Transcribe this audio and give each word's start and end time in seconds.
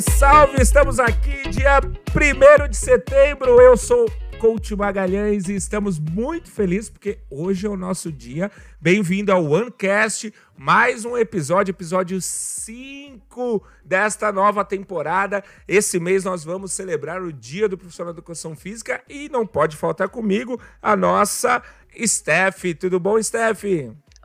salve! 0.00 0.62
Estamos 0.62 0.98
aqui 0.98 1.48
dia 1.50 1.80
1 1.80 2.68
de 2.68 2.76
setembro. 2.76 3.60
Eu 3.60 3.76
sou 3.76 4.10
Coach 4.40 4.74
Magalhães 4.74 5.48
e 5.48 5.54
estamos 5.54 5.98
muito 5.98 6.50
felizes 6.50 6.90
porque 6.90 7.18
hoje 7.30 7.66
é 7.66 7.70
o 7.70 7.76
nosso 7.76 8.10
dia. 8.10 8.50
Bem-vindo 8.80 9.30
ao 9.32 9.44
OneCast, 9.44 10.32
mais 10.56 11.04
um 11.04 11.16
episódio, 11.16 11.72
episódio 11.72 12.20
5 12.20 13.64
desta 13.84 14.32
nova 14.32 14.64
temporada. 14.64 15.44
Esse 15.68 16.00
mês 16.00 16.24
nós 16.24 16.44
vamos 16.44 16.72
celebrar 16.72 17.22
o 17.22 17.32
Dia 17.32 17.68
do 17.68 17.78
Profissional 17.78 18.12
de 18.12 18.18
Educação 18.18 18.56
Física 18.56 19.02
e 19.08 19.28
não 19.28 19.46
pode 19.46 19.76
faltar 19.76 20.08
comigo 20.08 20.60
a 20.82 20.96
nossa 20.96 21.62
Steph. 22.04 22.64
Tudo 22.80 22.98
bom, 22.98 23.22
Steph? 23.22 23.64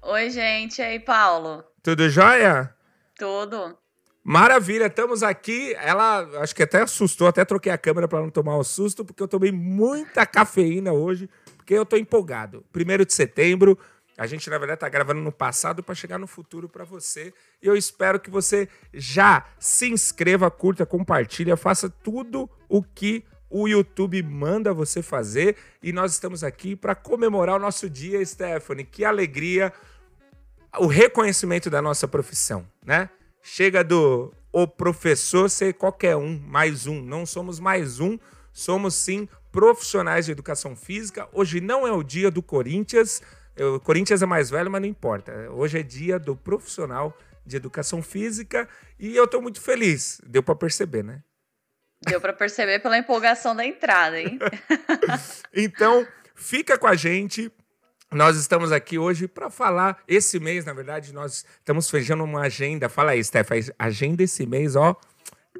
Oi, 0.03 0.29
gente. 0.29 0.79
E 0.79 0.83
aí, 0.83 0.99
Paulo? 0.99 1.63
Tudo 1.83 2.09
jóia? 2.09 2.73
Tudo. 3.17 3.77
Maravilha, 4.23 4.87
estamos 4.87 5.23
aqui. 5.23 5.73
Ela 5.75 6.19
acho 6.41 6.55
que 6.55 6.63
até 6.63 6.81
assustou, 6.81 7.27
até 7.27 7.43
troquei 7.45 7.71
a 7.71 7.77
câmera 7.77 8.07
para 8.07 8.21
não 8.21 8.29
tomar 8.29 8.55
o 8.55 8.59
um 8.59 8.63
susto, 8.63 9.05
porque 9.05 9.23
eu 9.23 9.27
tomei 9.27 9.51
muita 9.51 10.25
cafeína 10.25 10.91
hoje, 10.91 11.29
porque 11.57 11.73
eu 11.73 11.85
tô 11.85 11.95
empolgado. 11.97 12.63
Primeiro 12.71 13.05
de 13.05 13.13
setembro, 13.13 13.77
a 14.17 14.27
gente 14.27 14.49
na 14.49 14.57
verdade 14.57 14.81
tá 14.81 14.89
gravando 14.89 15.21
no 15.21 15.31
passado 15.31 15.81
para 15.81 15.95
chegar 15.95 16.17
no 16.17 16.27
futuro 16.27 16.67
para 16.67 16.83
você. 16.83 17.33
E 17.61 17.67
eu 17.67 17.75
espero 17.75 18.19
que 18.19 18.29
você 18.29 18.67
já 18.93 19.45
se 19.57 19.89
inscreva, 19.89 20.51
curta, 20.51 20.85
compartilha, 20.85 21.55
faça 21.55 21.89
tudo 21.89 22.49
o 22.67 22.83
que 22.83 23.23
o 23.49 23.67
YouTube 23.67 24.21
manda 24.21 24.73
você 24.73 25.01
fazer. 25.01 25.55
E 25.81 25.93
nós 25.93 26.11
estamos 26.11 26.43
aqui 26.43 26.75
para 26.75 26.93
comemorar 26.93 27.55
o 27.55 27.59
nosso 27.59 27.89
dia, 27.89 28.23
Stephanie. 28.23 28.85
Que 28.85 29.05
alegria! 29.05 29.73
O 30.77 30.85
reconhecimento 30.85 31.69
da 31.69 31.81
nossa 31.81 32.07
profissão, 32.07 32.67
né? 32.85 33.09
Chega 33.51 33.83
do 33.83 34.31
o 34.53 34.67
professor 34.67 35.49
ser 35.49 35.73
qualquer 35.73 36.15
um, 36.15 36.37
mais 36.37 36.85
um. 36.85 37.01
Não 37.01 37.25
somos 37.25 37.59
mais 37.59 37.99
um, 37.99 38.17
somos 38.53 38.93
sim 38.93 39.27
profissionais 39.51 40.27
de 40.27 40.31
educação 40.31 40.75
física. 40.75 41.27
Hoje 41.33 41.59
não 41.59 41.85
é 41.85 41.91
o 41.91 42.03
dia 42.03 42.29
do 42.29 42.43
Corinthians. 42.43 43.23
O 43.57 43.79
Corinthians 43.79 44.21
é 44.21 44.25
mais 44.27 44.51
velho, 44.51 44.69
mas 44.69 44.79
não 44.79 44.87
importa. 44.87 45.33
Hoje 45.49 45.79
é 45.79 45.83
dia 45.83 46.19
do 46.19 46.35
profissional 46.35 47.17
de 47.43 47.57
educação 47.57 48.03
física 48.03 48.69
e 48.99 49.15
eu 49.15 49.23
estou 49.23 49.41
muito 49.41 49.59
feliz. 49.59 50.21
Deu 50.23 50.43
para 50.43 50.53
perceber, 50.53 51.03
né? 51.03 51.23
Deu 52.07 52.21
para 52.21 52.33
perceber 52.33 52.79
pela 52.79 52.99
empolgação 52.99 53.55
da 53.55 53.65
entrada, 53.65 54.21
hein? 54.21 54.37
então, 55.51 56.07
fica 56.35 56.77
com 56.77 56.85
a 56.85 56.95
gente. 56.95 57.51
Nós 58.11 58.37
estamos 58.37 58.71
aqui 58.71 58.97
hoje 58.97 59.27
para 59.27 59.51
falar. 59.51 60.01
Esse 60.07 60.39
mês, 60.39 60.65
na 60.65 60.73
verdade, 60.73 61.13
nós 61.13 61.45
estamos 61.59 61.89
fechando 61.89 62.23
uma 62.23 62.41
agenda. 62.41 62.89
Fala 62.89 63.11
aí, 63.11 63.23
Steph. 63.23 63.51
A 63.77 63.85
agenda 63.85 64.23
esse 64.23 64.47
mês, 64.47 64.75
ó, 64.75 64.99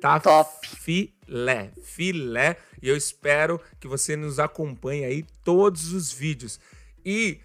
tá 0.01 0.19
top. 0.19 0.67
Filé, 0.67 1.71
filé. 1.83 2.57
E 2.81 2.89
eu 2.89 2.97
espero 2.97 3.61
que 3.79 3.87
você 3.87 4.15
nos 4.15 4.39
acompanhe 4.39 5.05
aí 5.05 5.23
todos 5.43 5.93
os 5.93 6.11
vídeos. 6.11 6.59
E 7.05 7.39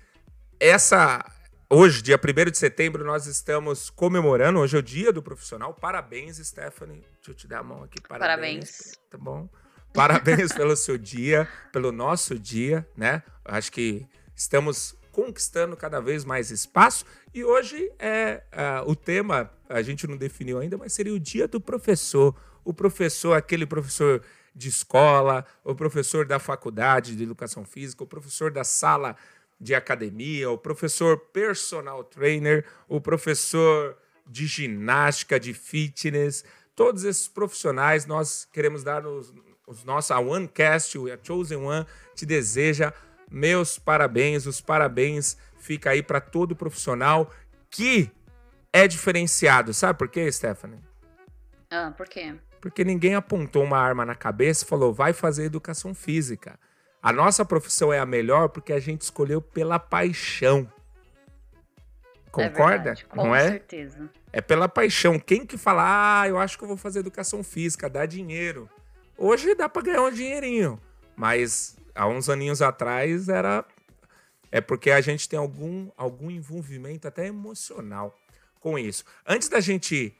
essa. 0.58 1.22
Hoje, 1.68 2.00
dia 2.00 2.18
1 2.18 2.50
de 2.50 2.56
setembro, 2.56 3.05
nós 3.05 3.27
estamos 3.27 3.91
comemorando. 3.91 4.58
Hoje 4.61 4.77
é 4.77 4.78
o 4.78 4.83
dia 4.83 5.12
do 5.12 5.22
profissional. 5.22 5.74
Parabéns, 5.74 6.39
Stephanie. 6.39 7.05
Deixa 7.16 7.30
eu 7.30 7.34
te 7.34 7.46
dar 7.46 7.58
a 7.58 7.62
mão 7.62 7.83
aqui. 7.83 8.00
Parabéns. 8.00 8.30
Parabéns. 8.30 8.98
Tá 9.11 9.18
bom? 9.18 9.50
Parabéns 9.92 10.50
pelo 10.56 10.74
seu 10.77 10.96
dia, 10.96 11.46
pelo 11.72 11.92
nosso 11.92 12.39
dia, 12.39 12.89
né? 12.96 13.22
Acho 13.44 13.70
que 13.70 14.06
estamos 14.34 14.96
conquistando 15.14 15.77
cada 15.77 16.00
vez 16.00 16.24
mais 16.24 16.50
espaço. 16.50 17.05
E 17.33 17.45
hoje 17.45 17.90
é 17.98 18.42
uh, 18.52 18.90
o 18.90 18.96
tema, 18.96 19.50
a 19.68 19.80
gente 19.80 20.06
não 20.06 20.17
definiu 20.17 20.58
ainda, 20.58 20.77
mas 20.77 20.92
seria 20.92 21.14
o 21.14 21.20
dia 21.20 21.46
do 21.46 21.61
professor. 21.61 22.34
O 22.64 22.74
professor, 22.74 23.34
aquele 23.34 23.64
professor 23.64 24.22
de 24.55 24.68
escola, 24.68 25.45
o 25.62 25.74
professor 25.74 26.27
da 26.27 26.39
faculdade 26.39 27.17
de 27.17 27.22
educação 27.22 27.64
física, 27.64 28.02
o 28.02 28.06
professor 28.06 28.50
da 28.50 28.64
sala 28.64 29.17
de 29.61 29.74
academia, 29.74 30.51
o 30.51 30.58
professor 30.58 31.18
personal 31.18 32.02
trainer, 32.05 32.64
o 32.89 33.01
professor 33.01 33.96
de 34.27 34.46
ginástica, 34.46 35.39
de 35.39 35.55
fitness. 35.55 36.45
Todos 36.74 37.05
esses 37.05 37.28
profissionais 37.28 38.05
nós 38.06 38.48
queremos 38.52 38.83
dar 38.83 39.06
os, 39.06 39.33
os 39.66 39.84
nossos, 39.84 40.11
a 40.11 40.18
OneCast, 40.18 40.98
a 41.11 41.18
Chosen 41.22 41.58
One, 41.58 41.86
te 42.14 42.27
deseja 42.27 42.92
meus 43.30 43.79
parabéns, 43.79 44.46
os 44.46 44.61
parabéns 44.61 45.36
fica 45.58 45.90
aí 45.90 46.02
para 46.02 46.20
todo 46.20 46.55
profissional 46.55 47.30
que 47.70 48.11
é 48.73 48.86
diferenciado. 48.86 49.73
Sabe 49.73 49.98
por 49.98 50.08
quê, 50.08 50.30
Stephanie? 50.30 50.80
Ah, 51.70 51.92
por 51.96 52.08
quê? 52.08 52.34
Porque 52.61 52.84
ninguém 52.84 53.14
apontou 53.14 53.63
uma 53.63 53.79
arma 53.79 54.05
na 54.05 54.14
cabeça 54.14 54.64
e 54.64 54.68
falou, 54.68 54.92
vai 54.92 55.13
fazer 55.13 55.45
educação 55.45 55.95
física. 55.95 56.58
A 57.02 57.13
nossa 57.13 57.45
profissão 57.45 57.92
é 57.92 57.98
a 57.98 58.07
melhor 58.07 58.48
porque 58.48 58.73
a 58.73 58.80
gente 58.80 59.02
escolheu 59.02 59.42
pela 59.42 59.79
paixão. 59.79 60.70
Concorda? 62.30 62.64
É 62.64 62.77
verdade, 62.77 63.05
com 63.05 63.17
Não 63.17 63.34
é? 63.34 63.51
certeza. 63.51 64.11
É 64.33 64.40
pela 64.40 64.68
paixão. 64.68 65.18
Quem 65.18 65.46
que 65.46 65.57
fala, 65.57 66.23
ah, 66.23 66.29
eu 66.29 66.39
acho 66.39 66.57
que 66.58 66.64
eu 66.64 66.68
vou 66.68 66.77
fazer 66.77 67.01
educação 67.01 67.45
física, 67.45 67.89
dá 67.89 68.07
dinheiro. 68.07 68.68
Hoje 69.17 69.55
dá 69.55 69.68
para 69.68 69.83
ganhar 69.83 70.02
um 70.02 70.11
dinheirinho, 70.11 70.80
mas 71.14 71.77
há 71.94 72.06
uns 72.06 72.28
aninhos 72.28 72.60
atrás 72.60 73.28
era 73.28 73.64
é 74.50 74.60
porque 74.60 74.90
a 74.90 75.00
gente 75.00 75.28
tem 75.28 75.38
algum, 75.38 75.90
algum 75.96 76.30
envolvimento 76.30 77.08
até 77.08 77.27
emocional 77.27 78.16
com 78.60 78.78
isso. 78.78 79.05
Antes 79.27 79.48
da 79.48 79.58
gente 79.58 80.14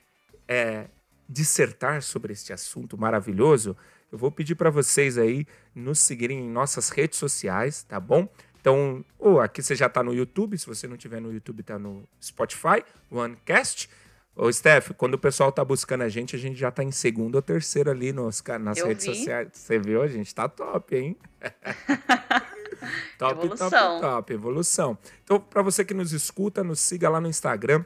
é, 0.49 0.87
dissertar 1.29 2.03
sobre 2.03 2.33
este 2.33 2.53
assunto 2.53 2.99
maravilhoso, 2.99 3.77
eu 4.11 4.19
vou 4.19 4.31
pedir 4.31 4.55
para 4.55 4.71
vocês 4.71 5.17
aí 5.19 5.47
nos 5.75 6.01
seguirem 6.01 6.41
em 6.41 6.51
nossas 6.51 6.89
redes 6.89 7.19
sociais, 7.19 7.85
tá 7.85 8.01
bom? 8.01 8.29
Então, 8.61 9.05
oh, 9.19 9.41
aqui 9.41 9.63
você 9.63 9.77
já 9.77 9.87
está 9.87 10.03
no 10.03 10.13
YouTube, 10.13 10.59
se 10.59 10.67
você 10.67 10.89
não 10.89 10.97
tiver 10.97 11.21
no 11.21 11.33
YouTube, 11.33 11.61
está 11.61 11.79
no 11.79 12.09
Spotify, 12.21 12.85
OneCast. 13.11 13.89
Ô, 14.37 14.53
Steph, 14.53 14.91
quando 14.97 15.15
o 15.15 15.19
pessoal 15.19 15.53
tá 15.53 15.65
buscando 15.65 16.03
a 16.03 16.09
gente, 16.09 16.35
a 16.35 16.39
gente 16.39 16.59
já 16.59 16.71
tá 16.71 16.83
em 16.83 16.91
segundo 16.91 17.37
ou 17.37 17.43
terceiro 17.43 17.91
ali 17.91 18.13
nos, 18.13 18.43
nas 18.61 18.79
Eu 18.79 18.89
redes 18.89 19.07
vi. 19.07 19.15
sociais. 19.15 19.49
Você 19.53 19.79
viu? 19.79 20.03
A 20.03 20.09
gente 20.09 20.35
tá 20.35 20.49
top, 20.49 20.97
hein? 20.97 21.17
top, 23.17 23.33
Evolução. 23.33 23.71
top, 23.71 24.01
top. 24.01 24.33
Evolução. 24.33 24.99
Então, 25.23 25.39
para 25.39 25.63
você 25.63 25.85
que 25.85 25.95
nos 25.95 26.13
escuta, 26.13 26.65
nos 26.65 26.81
siga 26.81 27.09
lá 27.09 27.21
no 27.21 27.29
Instagram, 27.29 27.85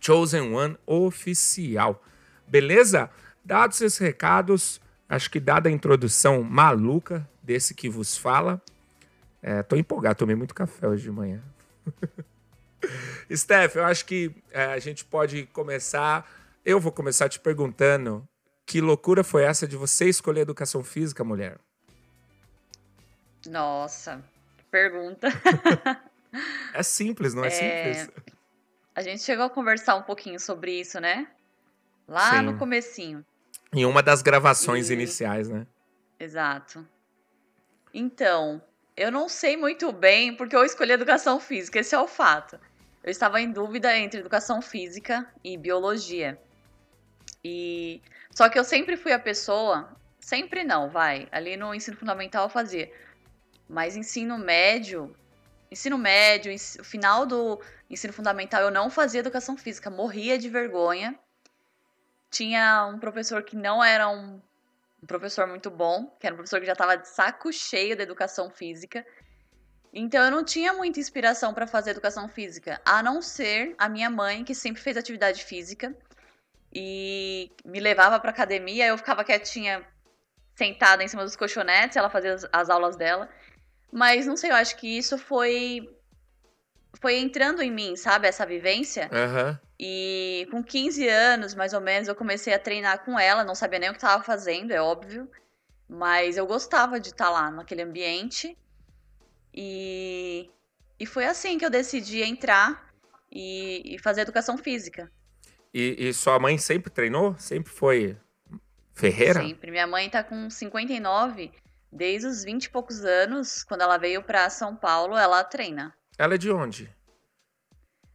Chosen 0.00 0.54
One 0.54 0.76
Oficial. 0.86 2.02
Beleza? 2.48 3.10
Dados 3.44 3.78
esses 3.82 3.98
recados, 3.98 4.80
acho 5.06 5.30
que 5.30 5.38
dada 5.38 5.68
a 5.68 5.72
introdução 5.72 6.42
maluca 6.42 7.28
desse 7.42 7.74
que 7.74 7.90
vos 7.90 8.16
fala, 8.16 8.60
é, 9.42 9.62
tô 9.62 9.76
empolgado, 9.76 10.16
tomei 10.20 10.34
muito 10.34 10.54
café 10.54 10.88
hoje 10.88 11.02
de 11.02 11.10
manhã. 11.10 11.42
Steph, 13.34 13.76
eu 13.76 13.84
acho 13.84 14.04
que 14.04 14.34
é, 14.50 14.64
a 14.64 14.78
gente 14.78 15.04
pode 15.04 15.46
começar. 15.46 16.28
Eu 16.64 16.80
vou 16.80 16.92
começar 16.92 17.28
te 17.28 17.38
perguntando 17.38 18.26
que 18.66 18.80
loucura 18.80 19.22
foi 19.22 19.44
essa 19.44 19.66
de 19.66 19.76
você 19.76 20.08
escolher 20.08 20.40
educação 20.40 20.82
física, 20.82 21.22
mulher? 21.22 21.58
Nossa, 23.46 24.24
que 24.56 24.64
pergunta. 24.64 25.28
é 26.72 26.82
simples, 26.82 27.34
não 27.34 27.44
é, 27.44 27.48
é, 27.48 27.50
simples? 27.50 28.24
A 28.94 29.02
gente 29.02 29.22
chegou 29.22 29.44
a 29.44 29.50
conversar 29.50 29.96
um 29.96 30.02
pouquinho 30.02 30.40
sobre 30.40 30.80
isso, 30.80 31.00
né? 31.00 31.28
Lá 32.08 32.38
Sim. 32.38 32.42
no 32.42 32.58
comecinho. 32.58 33.24
Em 33.72 33.84
uma 33.84 34.02
das 34.02 34.22
gravações 34.22 34.88
e... 34.88 34.94
iniciais, 34.94 35.48
né? 35.48 35.66
Exato. 36.18 36.86
Então, 37.92 38.62
eu 38.96 39.10
não 39.10 39.28
sei 39.28 39.56
muito 39.56 39.92
bem 39.92 40.34
porque 40.34 40.54
eu 40.54 40.64
escolhi 40.64 40.92
educação 40.92 41.40
física, 41.40 41.78
esse 41.78 41.94
é 41.94 41.98
o 41.98 42.06
fato. 42.06 42.58
Eu 43.04 43.10
estava 43.10 43.38
em 43.38 43.52
dúvida 43.52 43.94
entre 43.98 44.20
educação 44.20 44.62
física 44.62 45.30
e 45.44 45.58
biologia. 45.58 46.40
E 47.44 48.00
só 48.30 48.48
que 48.48 48.58
eu 48.58 48.64
sempre 48.64 48.96
fui 48.96 49.12
a 49.12 49.18
pessoa, 49.18 49.94
sempre 50.18 50.64
não, 50.64 50.88
vai. 50.88 51.28
Ali 51.30 51.54
no 51.54 51.74
ensino 51.74 51.98
fundamental 51.98 52.44
eu 52.44 52.48
fazia. 52.48 52.90
Mas 53.68 53.94
ensino 53.94 54.38
médio, 54.38 55.14
ensino 55.70 55.98
médio, 55.98 56.50
o 56.80 56.84
final 56.84 57.26
do 57.26 57.60
ensino 57.90 58.12
fundamental 58.14 58.62
eu 58.62 58.70
não 58.70 58.88
fazia 58.88 59.20
educação 59.20 59.54
física, 59.54 59.90
morria 59.90 60.38
de 60.38 60.48
vergonha. 60.48 61.14
Tinha 62.30 62.86
um 62.86 62.98
professor 62.98 63.42
que 63.42 63.54
não 63.54 63.84
era 63.84 64.08
um, 64.08 64.40
um 65.02 65.06
professor 65.06 65.46
muito 65.46 65.70
bom, 65.70 66.06
que 66.18 66.26
era 66.26 66.32
um 66.34 66.38
professor 66.38 66.58
que 66.58 66.66
já 66.66 66.72
estava 66.72 66.96
de 66.96 67.06
saco 67.06 67.52
cheio 67.52 67.94
da 67.94 68.02
educação 68.02 68.48
física. 68.48 69.06
Então 69.96 70.24
eu 70.24 70.30
não 70.30 70.44
tinha 70.44 70.72
muita 70.72 70.98
inspiração 70.98 71.54
para 71.54 71.68
fazer 71.68 71.92
educação 71.92 72.28
física, 72.28 72.80
a 72.84 73.00
não 73.00 73.22
ser 73.22 73.76
a 73.78 73.88
minha 73.88 74.10
mãe, 74.10 74.42
que 74.42 74.52
sempre 74.52 74.82
fez 74.82 74.96
atividade 74.96 75.44
física 75.44 75.94
e 76.74 77.52
me 77.64 77.78
levava 77.78 78.18
para 78.18 78.30
academia, 78.30 78.88
eu 78.88 78.98
ficava 78.98 79.22
quietinha, 79.22 79.86
sentada 80.56 81.04
em 81.04 81.08
cima 81.08 81.22
dos 81.22 81.36
colchonetes, 81.36 81.96
ela 81.96 82.10
fazia 82.10 82.34
as, 82.34 82.44
as 82.52 82.68
aulas 82.68 82.96
dela. 82.96 83.28
Mas 83.92 84.26
não 84.26 84.36
sei, 84.36 84.50
eu 84.50 84.56
acho 84.56 84.76
que 84.76 84.98
isso 84.98 85.16
foi 85.16 85.88
foi 87.00 87.18
entrando 87.18 87.62
em 87.62 87.70
mim, 87.70 87.94
sabe, 87.94 88.26
essa 88.26 88.44
vivência. 88.44 89.08
Aham. 89.12 89.60
E 89.78 90.48
com 90.50 90.62
15 90.62 91.06
anos, 91.08 91.54
mais 91.54 91.72
ou 91.72 91.80
menos, 91.80 92.08
eu 92.08 92.14
comecei 92.14 92.52
a 92.52 92.58
treinar 92.58 93.04
com 93.04 93.18
ela, 93.18 93.44
não 93.44 93.54
sabia 93.54 93.78
nem 93.78 93.90
o 93.90 93.92
que 93.92 93.98
estava 93.98 94.22
fazendo, 94.22 94.72
é 94.72 94.80
óbvio. 94.80 95.30
Mas 95.88 96.36
eu 96.36 96.46
gostava 96.46 96.98
de 96.98 97.10
estar 97.10 97.30
lá 97.30 97.50
naquele 97.50 97.82
ambiente. 97.82 98.56
E, 99.54 100.50
e 100.98 101.06
foi 101.06 101.24
assim 101.24 101.56
que 101.56 101.64
eu 101.64 101.70
decidi 101.70 102.22
entrar 102.22 102.92
e, 103.30 103.94
e 103.94 103.98
fazer 103.98 104.22
educação 104.22 104.58
física. 104.58 105.10
E, 105.72 105.96
e 105.98 106.12
sua 106.12 106.38
mãe 106.38 106.58
sempre 106.58 106.90
treinou? 106.90 107.36
Sempre 107.38 107.72
foi 107.72 108.16
ferreira? 108.92 109.40
Sempre. 109.40 109.70
Minha 109.70 109.86
mãe 109.86 110.10
tá 110.10 110.22
com 110.24 110.50
59, 110.50 111.52
desde 111.90 112.26
os 112.26 112.44
20 112.44 112.64
e 112.64 112.70
poucos 112.70 113.04
anos, 113.04 113.62
quando 113.64 113.82
ela 113.82 113.96
veio 113.98 114.22
para 114.22 114.50
São 114.50 114.74
Paulo, 114.74 115.16
ela 115.16 115.42
treina. 115.44 115.94
Ela 116.18 116.34
é 116.34 116.38
de 116.38 116.50
onde? 116.50 116.92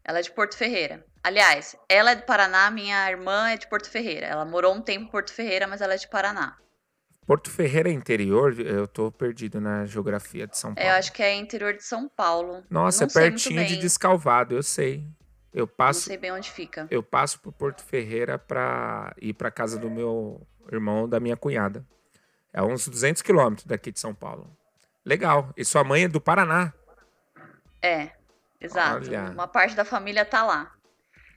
Ela 0.03 0.19
é 0.19 0.21
de 0.21 0.31
Porto 0.31 0.57
Ferreira. 0.57 1.06
Aliás, 1.24 1.75
ela 1.88 2.12
é 2.12 2.15
de 2.15 2.25
Paraná, 2.25 2.71
minha 2.71 3.09
irmã 3.12 3.50
é 3.50 3.57
de 3.57 3.68
Porto 3.68 3.89
Ferreira. 3.89 4.25
Ela 4.25 4.45
morou 4.45 4.74
um 4.74 4.81
tempo 4.81 5.06
em 5.06 5.12
Porto 5.12 5.33
Ferreira, 5.33 5.68
mas 5.68 5.81
ela 5.81 5.94
é 5.94 5.97
de 5.97 6.07
Paraná. 6.07 6.57
Porto 7.30 7.52
Ferreira 7.52 7.90
é 7.90 7.92
interior? 7.92 8.60
Eu 8.60 8.88
tô 8.88 9.12
perdido 9.12 9.62
na 9.62 9.86
geografia 9.86 10.48
de 10.48 10.58
São 10.58 10.74
Paulo. 10.74 10.90
Eu 10.90 10.96
acho 10.96 11.14
que 11.14 11.22
é 11.22 11.36
interior 11.36 11.76
de 11.76 11.84
São 11.84 12.10
Paulo. 12.10 12.64
Nossa, 12.68 13.06
Não 13.06 13.08
é 13.08 13.14
pertinho 13.14 13.64
de. 13.68 13.78
Descalvado, 13.78 14.56
eu 14.56 14.64
sei. 14.64 15.06
Eu 15.54 15.68
Não 15.68 15.76
passo, 15.76 16.00
sei 16.02 16.18
bem 16.18 16.31
onde 16.31 16.50
fica. 16.50 16.88
eu 16.90 17.04
passo 17.04 17.40
por 17.40 17.54
Porto 17.54 17.84
Ferreira 17.84 18.40
pra 18.40 19.14
ir 19.22 19.36
pra 19.36 19.52
casa 19.52 19.78
do 19.78 19.92
meu 19.92 20.42
irmão, 20.72 21.08
da 21.08 21.20
minha 21.20 21.38
cunhada. 21.38 21.86
É 22.52 22.64
uns 22.64 22.88
200 22.88 23.22
quilômetros 23.22 23.68
daqui 23.68 23.92
de 23.92 24.00
São 24.00 24.16
Paulo. 24.16 24.50
Legal. 25.06 25.54
E 25.56 25.64
sua 25.64 25.84
mãe 25.84 26.06
é 26.06 26.08
do 26.08 26.20
Paraná? 26.20 26.74
É, 27.80 28.10
exato. 28.60 29.06
Olha. 29.06 29.30
Uma 29.30 29.48
parte 29.48 29.75
da 29.75 29.86
família 29.86 30.25
tá 30.25 30.44
lá. 30.44 30.72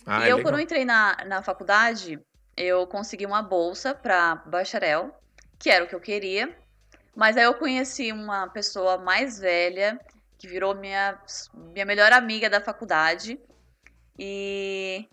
Ah, 0.06 0.21
e 0.27 0.31
eu, 0.31 0.37
legal. 0.37 0.41
quando 0.41 0.55
eu 0.55 0.61
entrei 0.62 0.87
na, 0.87 1.19
na 1.27 1.43
faculdade, 1.43 2.19
eu 2.56 2.87
consegui 2.87 3.27
uma 3.27 3.43
bolsa 3.43 3.95
para 3.95 4.37
bacharel, 4.37 5.15
que 5.62 5.70
era 5.70 5.85
o 5.85 5.88
que 5.88 5.94
eu 5.94 6.00
queria. 6.00 6.55
Mas 7.14 7.37
aí 7.37 7.44
eu 7.44 7.55
conheci 7.55 8.11
uma 8.11 8.49
pessoa 8.49 8.99
mais 8.99 9.38
velha, 9.38 10.00
que 10.37 10.49
virou 10.49 10.75
minha, 10.75 11.17
minha 11.55 11.87
melhor 11.87 12.12
amiga 12.12 12.50
da 12.50 12.61
faculdade. 12.61 13.38
E 14.19 15.09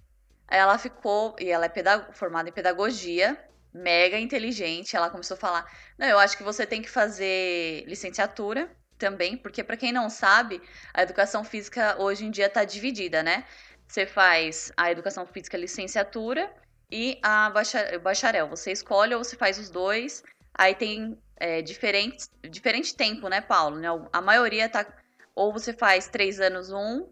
ela 0.47 0.77
ficou, 0.79 1.35
e 1.39 1.49
ela 1.49 1.67
é 1.67 2.13
formada 2.13 2.49
em 2.49 2.51
pedagogia, 2.51 3.37
mega 3.71 4.17
inteligente. 4.17 4.95
Ela 4.95 5.11
começou 5.11 5.35
a 5.35 5.39
falar: 5.39 5.65
Não, 5.97 6.07
eu 6.07 6.17
acho 6.17 6.35
que 6.35 6.43
você 6.43 6.65
tem 6.65 6.81
que 6.81 6.89
fazer 6.89 7.83
licenciatura 7.85 8.69
também, 8.97 9.37
porque 9.37 9.63
para 9.63 9.77
quem 9.77 9.91
não 9.91 10.09
sabe, 10.09 10.61
a 10.93 11.03
educação 11.03 11.43
física 11.43 11.95
hoje 12.01 12.25
em 12.25 12.31
dia 12.31 12.47
está 12.47 12.63
dividida, 12.63 13.21
né? 13.21 13.45
Você 13.87 14.05
faz 14.05 14.71
a 14.75 14.91
educação 14.91 15.25
física 15.27 15.57
licenciatura 15.57 16.51
e 16.91 17.19
a 17.21 17.49
bacha- 17.51 17.99
bacharel. 17.99 18.49
Você 18.49 18.71
escolhe 18.71 19.13
ou 19.13 19.23
você 19.23 19.35
faz 19.35 19.57
os 19.59 19.69
dois. 19.69 20.23
Aí 20.59 20.75
tem 20.75 21.17
é, 21.37 21.61
diferente, 21.61 22.27
diferente 22.51 22.93
tempo, 22.93 23.29
né, 23.29 23.39
Paulo? 23.39 23.77
Né, 23.77 23.87
A 24.11 24.19
maioria 24.19 24.67
tá. 24.67 24.85
Ou 25.33 25.53
você 25.53 25.71
faz 25.71 26.09
três 26.09 26.37
anos 26.41 26.69
um, 26.69 27.07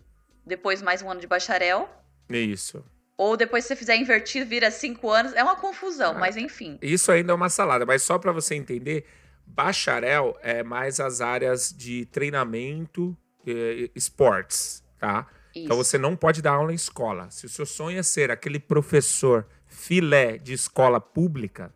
depois 0.46 0.82
mais 0.82 1.02
um 1.02 1.10
ano 1.10 1.22
de 1.22 1.28
bacharel. 1.28 1.90
Isso. 2.30 2.84
Ou 3.16 3.38
depois 3.38 3.64
se 3.64 3.70
você 3.70 3.78
fizer 3.78 3.96
invertido, 3.96 4.46
vira 4.46 4.70
cinco 4.70 5.10
anos. 5.10 5.32
É 5.32 5.42
uma 5.42 5.56
confusão, 5.56 6.12
Ah, 6.18 6.20
mas 6.20 6.36
enfim. 6.36 6.78
Isso 6.82 7.10
ainda 7.10 7.32
é 7.32 7.36
uma 7.36 7.48
salada, 7.48 7.86
mas 7.86 8.04
só 8.04 8.20
para 8.20 8.34
você 8.34 8.54
entender, 8.54 9.06
bacharel 9.46 10.38
é 10.42 10.62
mais 10.62 11.00
as 11.00 11.22
áreas 11.22 11.74
de 11.74 12.06
treinamento, 12.08 13.18
eh, 13.48 13.90
esportes, 13.96 14.84
tá? 15.00 15.26
Então 15.56 15.80
Isso. 15.80 15.92
você 15.92 15.98
não 15.98 16.18
pode 16.18 16.42
dar 16.42 16.52
aula 16.52 16.74
em 16.74 16.76
escola. 16.76 17.32
Se 17.32 17.46
o 17.46 17.50
seu 17.50 17.66
sonho 17.66 17.98
é 17.98 18.04
ser 18.04 18.30
aquele 18.30 18.60
professor 18.60 19.48
filé 19.68 20.38
de 20.38 20.52
escola 20.52 21.00
pública, 21.00 21.74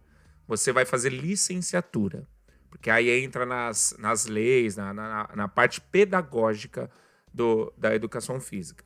você 0.52 0.74
vai 0.74 0.84
fazer 0.84 1.10
licenciatura. 1.10 2.28
Porque 2.70 2.90
aí 2.90 3.10
entra 3.24 3.46
nas, 3.46 3.96
nas 3.98 4.26
leis, 4.26 4.76
na, 4.76 4.94
na, 4.94 5.30
na 5.34 5.48
parte 5.48 5.80
pedagógica 5.80 6.92
do, 7.34 7.74
da 7.78 7.96
educação 7.96 8.38
física. 8.42 8.84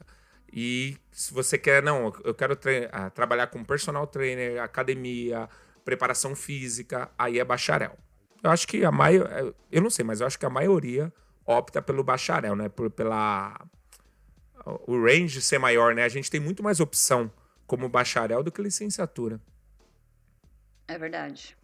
E 0.53 0.95
se 1.11 1.33
você 1.33 1.57
quer, 1.57 1.81
não, 1.81 2.13
eu 2.23 2.35
quero 2.35 2.55
ah, 2.91 3.09
trabalhar 3.09 3.47
com 3.47 3.63
personal 3.63 4.05
trainer, 4.05 4.61
academia, 4.61 5.49
preparação 5.83 6.35
física, 6.35 7.09
aí 7.17 7.39
é 7.39 7.43
bacharel. 7.43 7.97
Eu 8.43 8.51
acho 8.51 8.67
que 8.67 8.85
a 8.85 8.91
maioria, 8.91 9.51
eu 9.71 9.81
não 9.81 9.89
sei, 9.89 10.05
mas 10.05 10.21
eu 10.21 10.27
acho 10.27 10.37
que 10.37 10.45
a 10.45 10.49
maioria 10.51 11.11
opta 11.43 11.81
pelo 11.81 12.03
bacharel, 12.03 12.55
né? 12.55 12.69
Por, 12.69 12.91
pela 12.91 13.59
o 14.85 15.03
range 15.03 15.41
ser 15.41 15.57
maior, 15.57 15.95
né? 15.95 16.03
A 16.03 16.09
gente 16.09 16.29
tem 16.29 16.39
muito 16.39 16.61
mais 16.61 16.79
opção 16.79 17.31
como 17.65 17.89
bacharel 17.89 18.43
do 18.43 18.51
que 18.51 18.61
licenciatura. 18.61 19.41
É 20.87 20.97
verdade. 20.97 21.57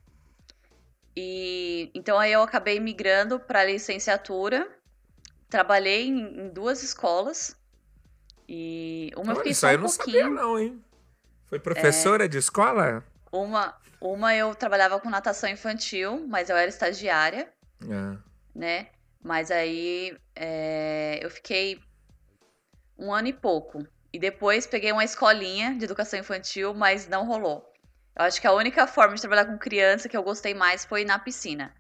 E 1.16 1.92
então 1.94 2.18
aí 2.20 2.32
eu 2.32 2.42
acabei 2.42 2.80
migrando 2.80 3.40
para 3.40 3.64
licenciatura. 3.66 4.68
Trabalhei 5.50 6.08
em, 6.08 6.48
em 6.48 6.50
duas 6.54 6.84
escolas. 6.84 7.56
E 8.48 9.12
uma 9.16 9.34
eu 9.34 9.36
Olha, 9.36 9.36
fiquei 9.38 9.54
isso 9.54 9.62
só 9.62 9.68
um 9.68 9.72
eu 9.72 9.78
não 9.78 9.90
sabia 9.90 10.30
pouquinho. 10.30 10.30
não, 10.30 10.60
hein? 10.60 10.84
Foi 11.48 11.60
professora 11.60 12.28
de 12.30 12.38
escola? 12.38 13.06
Uma, 13.32 13.78
uma 14.00 14.36
eu 14.36 14.54
trabalhava 14.56 15.00
com 15.00 15.10
natação 15.10 15.50
infantil, 15.50 16.28
mas 16.28 16.50
eu 16.50 16.56
era 16.58 16.70
estagiária, 16.70 17.52
É. 17.84 18.18
né? 18.56 18.90
Mas 19.24 19.52
aí 19.52 20.18
é, 20.36 21.20
eu 21.22 21.30
fiquei 21.30 21.80
um 22.98 23.14
ano 23.14 23.28
e 23.28 23.34
pouco. 23.34 23.86
E 24.14 24.20
depois 24.20 24.68
peguei 24.68 24.92
uma 24.92 25.04
escolinha 25.06 25.76
de 25.76 25.86
educação 25.86 26.20
infantil, 26.20 26.74
mas 26.74 27.08
não 27.08 27.26
rolou. 27.26 27.71
Eu 28.16 28.26
acho 28.26 28.42
que 28.42 28.48
a 28.48 28.52
única 28.54 28.86
forma 28.88 29.16
de 29.16 29.22
trabalhar 29.22 29.46
com 29.46 29.58
criança 29.58 30.10
que 30.10 30.18
eu 30.18 30.24
gostei 30.24 30.54
mais 30.54 30.84
foi 30.86 31.06
na 31.06 31.18
piscina. 31.18 31.74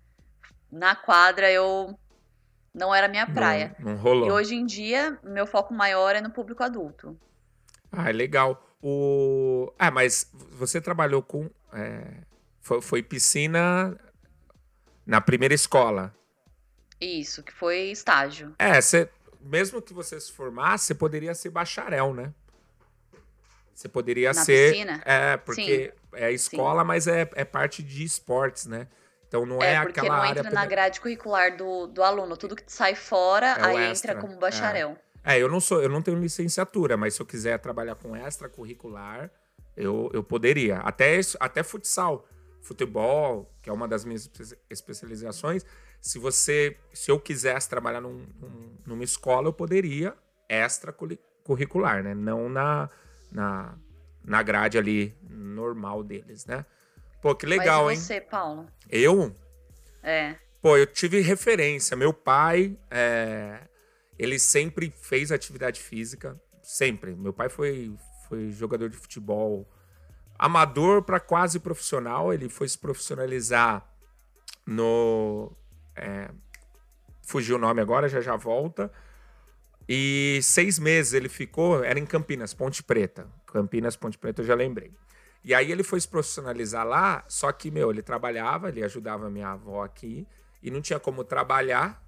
Na 0.72 0.96
quadra 0.96 1.52
eu 1.52 1.98
não 2.74 2.96
era 2.96 3.08
minha 3.08 3.28
praia. 3.28 3.76
Não, 3.80 3.92
não 3.94 3.98
rolou. 4.02 4.28
E 4.28 4.32
hoje 4.32 4.56
em 4.56 4.66
dia, 4.66 5.20
meu 5.24 5.46
foco 5.46 5.74
maior 5.74 6.16
é 6.16 6.22
no 6.22 6.30
público 6.30 6.64
adulto. 6.64 7.20
Ah, 7.92 8.10
legal. 8.10 8.66
O... 8.82 9.72
Ah, 9.78 9.92
mas 9.92 10.32
você 10.52 10.80
trabalhou 10.80 11.22
com. 11.22 11.50
é, 11.74 12.24
Foi, 12.62 12.82
foi 12.82 13.04
piscina 13.04 13.98
na 15.06 15.20
primeira 15.20 15.54
escola. 15.54 16.16
Isso, 17.00 17.44
que 17.44 17.52
foi 17.52 17.92
estágio. 17.92 18.56
É, 18.58 18.80
você, 18.80 19.10
mesmo 19.42 19.82
que 19.82 19.94
você 19.94 20.20
se 20.20 20.32
formasse, 20.32 20.86
você 20.86 20.96
poderia 20.96 21.34
ser 21.36 21.50
bacharel, 21.50 22.14
né? 22.14 22.34
Você 23.74 23.90
poderia 23.90 24.32
Na 24.32 24.46
ser. 24.46 24.72
piscina? 24.72 25.02
É, 25.04 25.36
porque 25.38 25.94
é 26.14 26.32
escola, 26.32 26.84
mas 26.84 27.08
é, 27.08 27.30
é 27.36 27.46
parte 27.46 27.82
de 27.84 28.04
esportes, 28.04 28.66
né? 28.66 28.88
Então 29.28 29.46
não 29.46 29.62
é, 29.64 29.76
É, 29.76 29.82
porque 29.82 30.00
aquela 30.00 30.18
não 30.18 30.24
área. 30.24 30.40
entra 30.40 30.52
na 30.52 30.66
grade 30.66 31.00
curricular 31.00 31.56
do, 31.56 31.88
do 31.88 32.04
aluno. 32.04 32.36
Tudo 32.36 32.56
que 32.56 32.64
sai 32.68 32.96
fora, 32.96 33.48
É 33.48 33.64
aí 33.64 33.92
extra, 33.92 34.12
entra 34.12 34.22
como 34.22 34.38
bacharel. 34.38 34.98
É, 35.24 35.38
eu 35.40 35.48
não 35.48 35.60
sou, 35.60 35.82
eu 35.82 35.88
não 35.90 36.02
tenho 36.02 36.20
licenciatura, 36.20 36.98
mas 36.98 37.14
se 37.14 37.22
eu 37.22 37.26
quiser 37.26 37.58
trabalhar 37.60 37.96
com 37.96 38.16
extracurricular, 38.16 39.32
eu, 39.78 40.10
eu 40.14 40.22
poderia. 40.24 40.80
Até, 40.80 41.20
até 41.40 41.64
futsal, 41.64 42.28
futebol, 42.62 43.50
que 43.62 43.70
é 43.70 43.74
uma 43.74 43.88
das 43.88 44.04
minhas 44.04 44.26
espe- 44.26 44.58
especializações. 44.70 45.64
Se 46.02 46.18
você, 46.20 46.78
se 46.94 47.10
eu 47.12 47.20
quisesse 47.20 47.70
trabalhar 47.70 48.02
num- 48.02 48.26
num- 48.40 48.76
numa 48.86 49.04
escola, 49.04 49.48
eu 49.48 49.54
poderia 49.54 50.14
extracurricular, 50.50 52.04
né? 52.04 52.14
Não 52.14 52.50
na, 52.50 52.90
na, 53.32 53.76
na 54.24 54.42
grade 54.44 54.78
ali 54.78 55.16
normal 55.30 56.04
deles, 56.04 56.46
né? 56.46 56.66
Pô, 57.22 57.36
que 57.36 57.46
legal, 57.46 57.86
Mas 57.86 57.98
hein? 57.98 58.04
e 58.04 58.08
você, 58.08 58.22
Paulo? 58.22 58.68
Eu, 58.90 59.36
É. 60.04 60.36
Pô, 60.62 60.78
eu 60.78 60.86
tive 60.86 61.22
referência. 61.22 61.98
Meu 61.98 62.14
pai, 62.14 62.78
é, 62.90 63.62
ele 64.18 64.38
sempre 64.38 64.94
fez 65.02 65.32
atividade 65.32 65.82
física, 65.82 66.40
sempre. 66.62 67.16
Meu 67.16 67.34
pai 67.34 67.50
foi, 67.50 67.92
foi 68.28 68.52
jogador 68.52 68.90
de 68.90 68.96
futebol 68.96 69.68
amador 70.38 71.02
para 71.02 71.20
quase 71.20 71.60
profissional. 71.60 72.32
Ele 72.32 72.48
foi 72.48 72.68
se 72.68 72.78
profissionalizar 72.78 73.88
no. 74.66 75.52
é, 75.96 76.30
fugiu 77.24 77.56
o 77.56 77.60
nome 77.60 77.82
agora, 77.82 78.08
já 78.08 78.22
já 78.22 78.36
volta. 78.36 78.92
E 79.90 80.40
seis 80.44 80.78
meses 80.78 81.14
ele 81.14 81.28
ficou, 81.28 81.84
era 81.84 82.00
em 82.00 82.06
Campinas, 82.06 82.54
Ponte 82.54 82.84
Preta. 82.84 83.28
Campinas, 83.52 83.96
Ponte 83.96 84.18
Preta, 84.18 84.42
eu 84.42 84.46
já 84.46 84.56
lembrei. 84.56 84.92
E 85.44 85.54
aí 85.54 85.72
ele 85.72 85.84
foi 85.84 86.00
se 86.00 86.08
profissionalizar 86.08 86.86
lá, 86.86 87.26
só 87.28 87.52
que, 87.52 87.72
meu, 87.72 87.90
ele 87.90 88.02
trabalhava, 88.02 88.70
ele 88.70 88.84
ajudava 88.84 89.30
minha 89.30 89.50
avó 89.50 89.84
aqui, 89.84 90.28
e 90.62 90.70
não 90.70 90.82
tinha 90.82 91.00
como 91.00 91.24
trabalhar, 91.24 92.04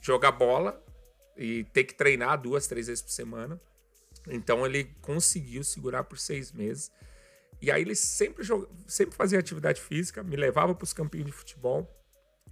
jogar 0.00 0.32
bola 0.32 0.82
e 1.36 1.64
ter 1.64 1.84
que 1.84 1.94
treinar 1.94 2.40
duas, 2.40 2.66
três 2.66 2.86
vezes 2.86 3.02
por 3.02 3.10
semana. 3.10 3.60
Então 4.28 4.64
ele 4.64 4.84
conseguiu 5.00 5.64
segurar 5.64 6.04
por 6.04 6.18
seis 6.18 6.52
meses. 6.52 6.92
E 7.60 7.70
aí 7.70 7.82
ele 7.82 7.94
sempre, 7.94 8.44
jog... 8.44 8.68
sempre 8.86 9.16
fazia 9.16 9.38
atividade 9.38 9.80
física, 9.80 10.22
me 10.22 10.36
levava 10.36 10.74
para 10.74 10.84
os 10.84 10.92
campinhos 10.92 11.26
de 11.26 11.32
futebol. 11.32 11.90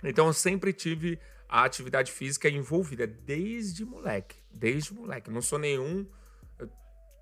Então 0.03 0.27
eu 0.27 0.33
sempre 0.33 0.73
tive 0.73 1.19
a 1.49 1.65
atividade 1.65 2.11
física 2.11 2.49
envolvida 2.49 3.07
desde 3.07 3.85
moleque. 3.85 4.37
Desde 4.51 4.95
moleque. 4.95 5.31
Não 5.31 5.43
sou 5.43 5.59
nenhum 5.59 6.07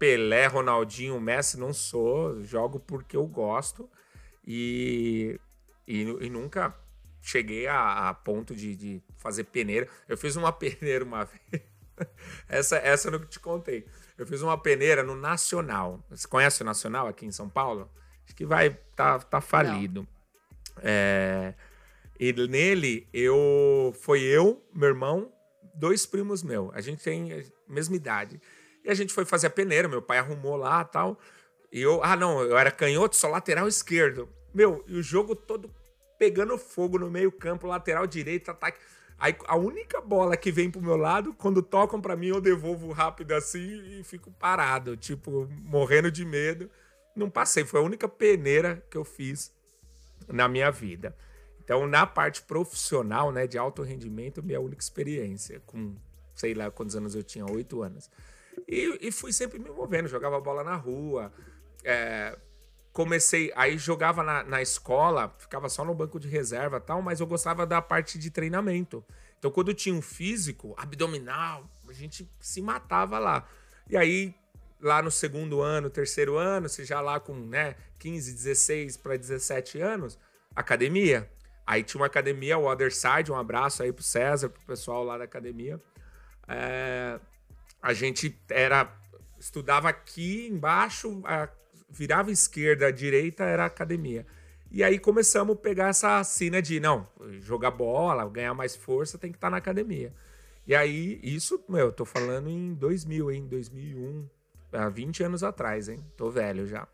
Pelé, 0.01 0.47
Ronaldinho, 0.47 1.21
Messi, 1.21 1.61
não 1.61 1.75
sou. 1.75 2.43
Jogo 2.43 2.81
porque 2.81 3.15
eu 3.15 3.27
gosto. 3.27 3.87
E, 4.45 5.39
e, 5.87 6.01
e 6.01 6.31
nunca 6.31 6.75
cheguei 7.21 7.67
a, 7.67 8.09
a 8.09 8.15
ponto 8.15 8.57
de, 8.57 8.75
de, 8.75 9.03
fazer 9.19 9.45
peneira. 9.45 9.87
Eu 10.09 10.17
fiz 10.17 10.37
uma 10.37 10.51
peneira 10.55 11.05
uma 11.05 11.27
vez. 11.27 11.63
essa, 12.49 12.79
essa 12.79 13.09
eu 13.09 13.13
não 13.13 13.27
te 13.27 13.39
contei. 13.39 13.87
Eu 14.17 14.27
fiz 14.27 14.41
uma 14.41 14.57
peneira 14.57 15.03
no 15.03 15.15
Nacional. 15.15 16.03
Você 16.09 16.27
conhece 16.27 16.63
o 16.63 16.65
Nacional 16.65 17.07
aqui 17.07 17.27
em 17.27 17.33
São 17.33 17.51
Paulo? 17.51 17.91
Acho 18.25 18.35
que 18.35 18.47
vai 18.47 18.71
tá, 18.97 19.19
tá 19.19 19.41
falido. 19.43 20.09
É, 20.83 21.53
e 22.19 22.33
nele, 22.33 23.07
eu 23.13 23.95
foi 24.01 24.23
eu, 24.23 24.67
meu 24.73 24.89
irmão, 24.89 25.31
dois 25.75 26.07
primos 26.07 26.43
meus. 26.43 26.71
A 26.73 26.81
gente 26.81 27.05
tem 27.05 27.35
a 27.35 27.45
mesma 27.69 27.97
idade. 27.97 28.41
E 28.85 28.91
a 28.91 28.95
gente 28.95 29.13
foi 29.13 29.25
fazer 29.25 29.49
a 29.49 29.51
peneira, 29.51 29.89
meu 29.89 30.03
pai 30.03 30.19
arrumou 30.19 30.57
lá 30.57 30.85
tal. 30.85 31.19
E 31.73 31.81
eu, 31.81 32.03
ah, 32.03 32.17
não, 32.17 32.43
eu 32.43 32.59
era 32.59 32.71
canhoto, 32.71 33.17
só 33.17 33.29
lateral 33.29 33.69
esquerdo. 33.69 34.29
Meu, 34.53 34.85
e 34.89 34.97
o 34.97 35.03
jogo 35.03 35.37
todo 35.37 35.71
pegando 36.19 36.59
fogo 36.59 36.99
no 36.99 37.11
meio-campo, 37.11 37.67
lateral 37.67 38.07
direito, 38.07 38.51
ataque. 38.51 38.79
Aí 39.19 39.35
a 39.47 39.57
única 39.57 40.01
bola 40.01 40.37
que 40.37 40.51
vem 40.51 40.71
pro 40.71 40.81
meu 40.81 40.97
lado, 40.97 41.33
quando 41.35 41.63
tocam 41.63 42.01
para 42.01 42.17
mim, 42.17 42.29
eu 42.29 42.41
devolvo 42.41 42.91
rápido 42.91 43.33
assim 43.33 43.99
e 43.99 44.03
fico 44.03 44.31
parado, 44.33 44.97
tipo, 44.97 45.49
morrendo 45.63 46.11
de 46.11 46.25
medo. 46.25 46.71
Não 47.15 47.31
passei, 47.31 47.65
foi 47.65 47.81
a 47.81 47.83
única 47.83 48.09
peneira 48.09 48.85
que 48.91 48.97
eu 48.97 49.05
fiz 49.05 49.53
na 50.29 50.49
minha 50.49 50.71
vida. 50.71 51.15
Então, 51.63 51.87
na 51.87 52.07
parte 52.07 52.43
profissional, 52.43 53.31
né, 53.31 53.47
de 53.47 53.57
alto 53.57 53.83
rendimento, 53.83 54.43
minha 54.43 54.61
única 54.61 54.83
experiência, 54.83 55.63
com 55.67 55.95
sei 56.35 56.55
lá 56.55 56.71
quantos 56.71 56.97
anos 56.97 57.15
eu 57.15 57.23
tinha, 57.23 57.45
oito 57.51 57.83
anos. 57.83 58.11
E, 58.69 59.09
e, 59.09 59.13
fui 59.13 59.33
sempre 59.33 59.59
me 59.59 59.71
movendo, 59.71 60.09
jogava 60.09 60.41
bola 60.41 60.63
na 60.63 60.77
rua, 60.77 61.33
é, 61.85 62.37
comecei, 62.93 63.53
aí 63.55 63.79
jogava 63.79 64.23
na, 64.23 64.45
na 64.45 64.63
escola, 64.63 65.35
ficava 65.39 65.69
só 65.69 65.85
no 65.85 65.95
banco 65.95 66.19
de 66.19 66.29
reserva 66.29 66.81
tal, 66.81 67.01
mas 67.03 67.21
eu 67.21 67.27
gostava 67.27 67.67
da 67.67 67.81
parte 67.81 68.19
de 68.19 68.31
treinamento. 68.31 69.05
Então, 69.39 69.51
quando 69.51 69.73
tinha 69.73 69.95
um 69.95 70.03
físico, 70.03 70.75
abdominal, 70.77 71.69
a 71.89 71.93
gente 71.93 72.31
se 72.39 72.61
matava 72.61 73.19
lá. 73.19 73.49
E 73.89 73.97
aí, 73.97 74.35
lá 74.81 75.03
no 75.03 75.11
segundo 75.11 75.61
ano, 75.61 75.89
terceiro 75.89 76.37
ano, 76.37 76.69
você 76.69 76.85
já 76.85 77.01
lá 77.01 77.19
com 77.19 77.35
né, 77.35 77.75
15, 77.99 78.33
16 78.33 78.97
para 78.99 79.17
17 79.17 79.81
anos, 79.81 80.19
academia. 80.55 81.31
Aí 81.67 81.83
tinha 81.83 82.01
uma 82.01 82.07
academia, 82.07 82.59
o 82.59 82.67
Other 82.67 82.93
Side, 82.93 83.31
um 83.31 83.37
abraço 83.37 83.83
aí 83.83 83.93
pro 83.93 84.03
César, 84.03 84.49
pro 84.49 84.61
pessoal 84.63 85.05
lá 85.05 85.17
da 85.17 85.25
academia. 85.25 85.81
É, 86.49 87.21
a 87.83 87.93
gente 87.93 88.39
era 88.49 88.97
estudava 89.39 89.89
aqui 89.89 90.47
embaixo, 90.49 91.23
a 91.25 91.49
virava 91.89 92.31
esquerda, 92.31 92.93
direita 92.93 93.45
era 93.45 93.65
academia. 93.65 94.27
E 94.71 94.85
aí 94.85 94.99
começamos 94.99 95.57
a 95.57 95.59
pegar 95.59 95.89
essa 95.89 96.23
cena 96.23 96.63
de, 96.63 96.79
não, 96.79 97.09
jogar 97.41 97.73
bola, 97.73 98.29
ganhar 98.29 98.55
mais 98.55 98.77
força, 98.77 99.19
tem 99.19 99.33
que 99.33 99.37
estar 99.37 99.49
tá 99.49 99.51
na 99.51 99.57
academia. 99.57 100.15
E 100.67 100.75
aí, 100.77 101.19
isso, 101.23 101.65
meu, 101.69 101.87
eu 101.87 101.93
tô 101.93 102.05
falando 102.05 102.49
em 102.49 102.75
2000, 102.75 103.33
hein, 103.33 103.49
2001, 103.49 104.29
há 104.73 104.89
20 104.89 105.25
anos 105.25 105.43
atrás, 105.43 105.89
hein, 105.89 106.05
tô 106.17 106.31
velho 106.31 106.67
já. 106.67 106.87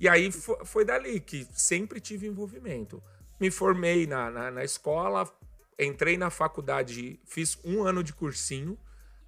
E 0.00 0.08
aí 0.08 0.32
foi, 0.32 0.64
foi 0.64 0.84
dali 0.84 1.20
que 1.20 1.46
sempre 1.52 2.00
tive 2.00 2.26
envolvimento. 2.26 3.02
Me 3.38 3.50
formei 3.50 4.06
na, 4.06 4.30
na, 4.30 4.50
na 4.50 4.64
escola, 4.64 5.30
entrei 5.78 6.16
na 6.16 6.30
faculdade, 6.30 7.20
fiz 7.26 7.58
um 7.62 7.82
ano 7.82 8.02
de 8.02 8.14
cursinho, 8.14 8.78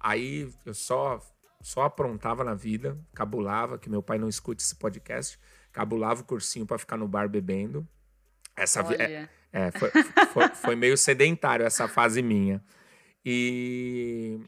aí 0.01 0.51
eu 0.65 0.73
só 0.73 1.19
só 1.63 1.83
aprontava 1.83 2.43
na 2.43 2.55
vida, 2.55 2.97
cabulava, 3.13 3.77
que 3.77 3.89
meu 3.89 4.01
pai 4.01 4.17
não 4.17 4.27
escute 4.27 4.63
esse 4.63 4.75
podcast, 4.75 5.39
cabulava 5.71 6.21
o 6.21 6.25
cursinho 6.25 6.65
para 6.65 6.77
ficar 6.77 6.97
no 6.97 7.07
bar 7.07 7.29
bebendo. 7.29 7.87
Essa 8.55 8.81
é, 8.93 9.29
é, 9.53 9.71
foi, 9.71 9.89
foi, 10.33 10.47
foi, 10.49 10.75
meio 10.75 10.97
sedentário 10.97 11.65
essa 11.65 11.87
fase 11.87 12.21
minha. 12.21 12.63
E, 13.23 14.39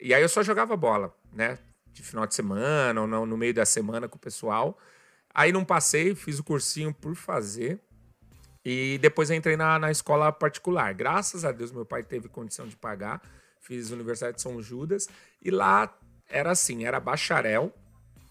e 0.00 0.12
aí 0.12 0.20
eu 0.20 0.28
só 0.28 0.42
jogava 0.42 0.76
bola, 0.76 1.16
né? 1.32 1.58
De 1.92 2.02
final 2.02 2.26
de 2.26 2.34
semana 2.34 3.00
ou 3.00 3.06
no, 3.06 3.24
no 3.24 3.36
meio 3.36 3.54
da 3.54 3.64
semana 3.64 4.08
com 4.08 4.16
o 4.16 4.20
pessoal. 4.20 4.78
Aí 5.32 5.52
não 5.52 5.64
passei, 5.64 6.14
fiz 6.14 6.38
o 6.38 6.44
cursinho 6.44 6.92
por 6.92 7.14
fazer. 7.14 7.80
E 8.64 8.98
depois 9.00 9.30
entrei 9.30 9.56
na, 9.56 9.78
na 9.78 9.90
escola 9.90 10.32
particular. 10.32 10.92
Graças 10.92 11.44
a 11.44 11.52
Deus, 11.52 11.70
meu 11.70 11.86
pai 11.86 12.02
teve 12.02 12.28
condição 12.28 12.66
de 12.66 12.76
pagar. 12.76 13.22
Fiz 13.66 13.90
Universidade 13.90 14.36
de 14.36 14.42
São 14.42 14.62
Judas. 14.62 15.08
E 15.42 15.50
lá 15.50 15.92
era 16.28 16.52
assim, 16.52 16.84
era 16.84 17.00
bacharel 17.00 17.74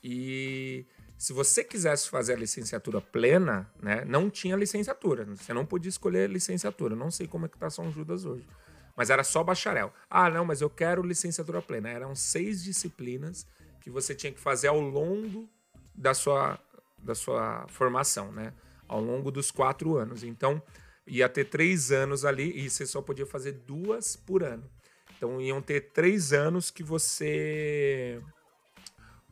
e 0.08 0.86
se 1.18 1.34
você 1.34 1.63
quisesse 1.63 2.10
fazer 2.10 2.34
a 2.34 2.38
licenciatura 2.38 3.01
plena, 3.01 3.68
né, 3.82 4.06
não 4.06 4.30
tinha 4.30 4.56
licenciatura. 4.56 5.25
Você 5.25 5.51
não 5.51 5.65
podia 5.65 5.89
escolher 5.89 6.30
licenciatura. 6.30 6.96
Não 6.96 7.10
sei 7.10 7.27
como 7.27 7.48
é 7.48 7.50
que 7.50 7.58
tá 7.58 7.72
São 7.72 7.92
Judas 7.92 8.24
hoje. 8.24 8.48
Mas 8.96 9.10
era 9.10 9.24
só 9.24 9.44
bacharel. 9.44 9.92
Ah, 10.08 10.30
não, 10.30 10.46
mas 10.46 10.62
eu 10.62 10.70
quero 10.70 11.01
licenciatura 11.01 11.62
plena. 11.62 11.89
Eram 11.89 12.13
seis 12.13 12.63
disciplinas 12.63 13.48
que 13.82 13.89
você 13.89 14.13
tinha 14.13 14.32
que 14.32 14.39
fazer 14.39 14.68
ao 14.68 14.80
longo 14.80 15.50
da 15.94 16.13
sua, 16.13 16.60
da 17.00 17.15
sua 17.15 17.65
formação, 17.68 18.32
né? 18.32 18.54
Ao 18.88 19.01
longo 19.01 19.32
dos 19.32 19.50
quatro 19.50 19.98
anos. 19.98 20.24
Então, 20.24 20.62
ia 21.08 21.27
ter 21.27 21.46
três 21.46 21.92
anos 21.92 22.24
ali 22.24 22.56
e 22.58 22.70
você 22.70 22.86
só 22.86 23.01
podia 23.01 23.25
fazer 23.25 23.54
duas 23.54 24.15
por 24.15 24.44
ano. 24.44 24.70
Então 25.17 25.39
iam 25.41 25.62
ter 25.62 25.91
três 25.91 26.34
anos 26.34 26.69
que 26.69 26.84
você 26.84 28.22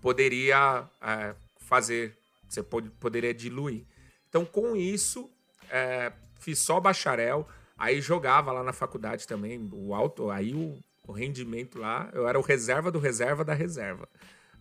poderia 0.02 0.88
é, 1.02 1.36
fazer, 1.58 2.18
você 2.48 2.64
pod 2.64 2.90
poderia 3.00 3.34
diluir. 3.34 3.86
Então 4.30 4.46
com 4.46 4.76
isso, 4.76 5.30
é, 5.70 6.12
fiz 6.40 6.60
só 6.60 6.80
bacharel, 6.80 7.48
aí 7.78 8.02
jogava 8.02 8.52
lá 8.52 8.64
na 8.64 8.74
faculdade 8.74 9.28
também, 9.28 9.70
o 9.72 9.94
alto, 9.94 10.30
aí 10.30 10.54
o, 10.54 10.80
o 11.08 11.12
rendimento 11.12 11.80
lá, 11.80 12.10
eu 12.14 12.28
era 12.28 12.40
o 12.40 12.42
reserva 12.42 12.92
do 12.92 13.00
reserva 13.00 13.44
da 13.44 13.54
reserva 13.54 14.08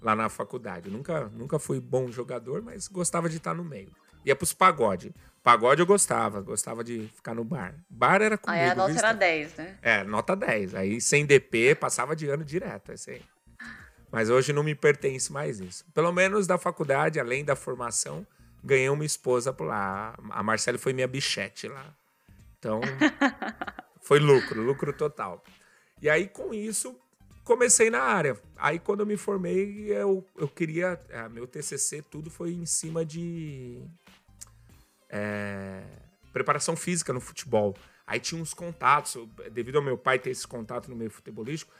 lá 0.03 0.17
na 0.17 0.29
faculdade. 0.29 0.91
Nunca, 0.91 1.29
nunca 1.29 1.59
fui 1.59 1.81
bom 1.81 2.11
jogador, 2.11 2.61
mas 2.61 2.89
gostava 2.89 3.29
de 3.29 3.37
estar 3.37 3.55
no 3.55 3.65
meio. 3.65 3.93
Ia 4.25 4.37
pros 4.37 4.53
pagode. 4.53 5.15
Pagode 5.43 5.81
eu 5.81 5.87
gostava, 5.87 6.41
gostava 6.41 6.85
de 6.85 7.11
ficar 7.17 7.35
no 7.35 7.43
bar. 7.43 7.75
Bar 7.91 8.23
era 8.23 8.39
comigo. 8.39 8.63
Aí 8.63 8.71
a 8.71 8.75
nota 8.77 8.93
era 8.93 9.13
10, 9.13 9.55
né? 9.57 9.79
É, 9.83 10.05
nota 10.05 10.37
10. 10.37 10.75
Aí 10.77 11.01
sem 11.01 11.27
DP, 11.27 11.75
passava 11.75 12.15
de 12.15 12.29
ano 12.29 12.45
direto. 12.45 12.93
Assim. 12.93 13.21
Mas 14.11 14.31
hoje 14.31 14.53
não 14.53 14.63
me 14.63 14.75
pertence 14.75 15.33
mais 15.33 15.59
isso. 15.59 15.85
Pelo 15.93 16.13
menos 16.13 16.47
da 16.47 16.59
faculdade, 16.59 17.19
além 17.19 17.45
da 17.45 17.57
formação, 17.57 18.25
ganhei 18.63 18.89
uma 18.89 19.05
esposa 19.05 19.53
por 19.53 19.65
lá. 19.65 20.15
A 20.31 20.43
Marcela 20.45 20.79
foi 20.79 20.93
minha 20.93 21.09
bichete 21.09 21.67
lá. 21.67 21.93
Então, 22.59 22.81
foi 24.01 24.21
lucro, 24.21 24.63
lucro 24.63 24.93
total. 24.93 25.43
E 26.01 26.09
aí, 26.09 26.29
com 26.29 26.55
isso, 26.55 26.97
comecei 27.43 27.91
na 27.91 28.01
área. 28.01 28.39
Aí, 28.57 28.79
quando 28.79 29.01
eu 29.01 29.07
me 29.07 29.17
formei, 29.17 29.87
eu, 29.91 30.25
eu 30.37 30.47
queria. 30.47 31.01
É, 31.09 31.29
meu 31.29 31.49
TCC, 31.49 32.03
tudo 32.03 32.31
foi 32.31 32.53
em 32.53 32.67
cima 32.67 33.05
de 33.05 33.83
é, 35.13 35.83
preparação 36.33 36.75
física 36.75 37.13
no 37.13 37.21
futebol. 37.21 37.77
Aí 38.07 38.19
tinha 38.19 38.41
uns 38.41 38.55
contatos, 38.55 39.17
devido 39.53 39.77
ao 39.77 39.83
meu 39.83 39.99
pai 39.99 40.19
ter 40.19 40.31
esse 40.31 40.49
contato 40.49 40.89
no 40.89 40.97
meio 40.97 41.11
futebolístico, 41.11 41.73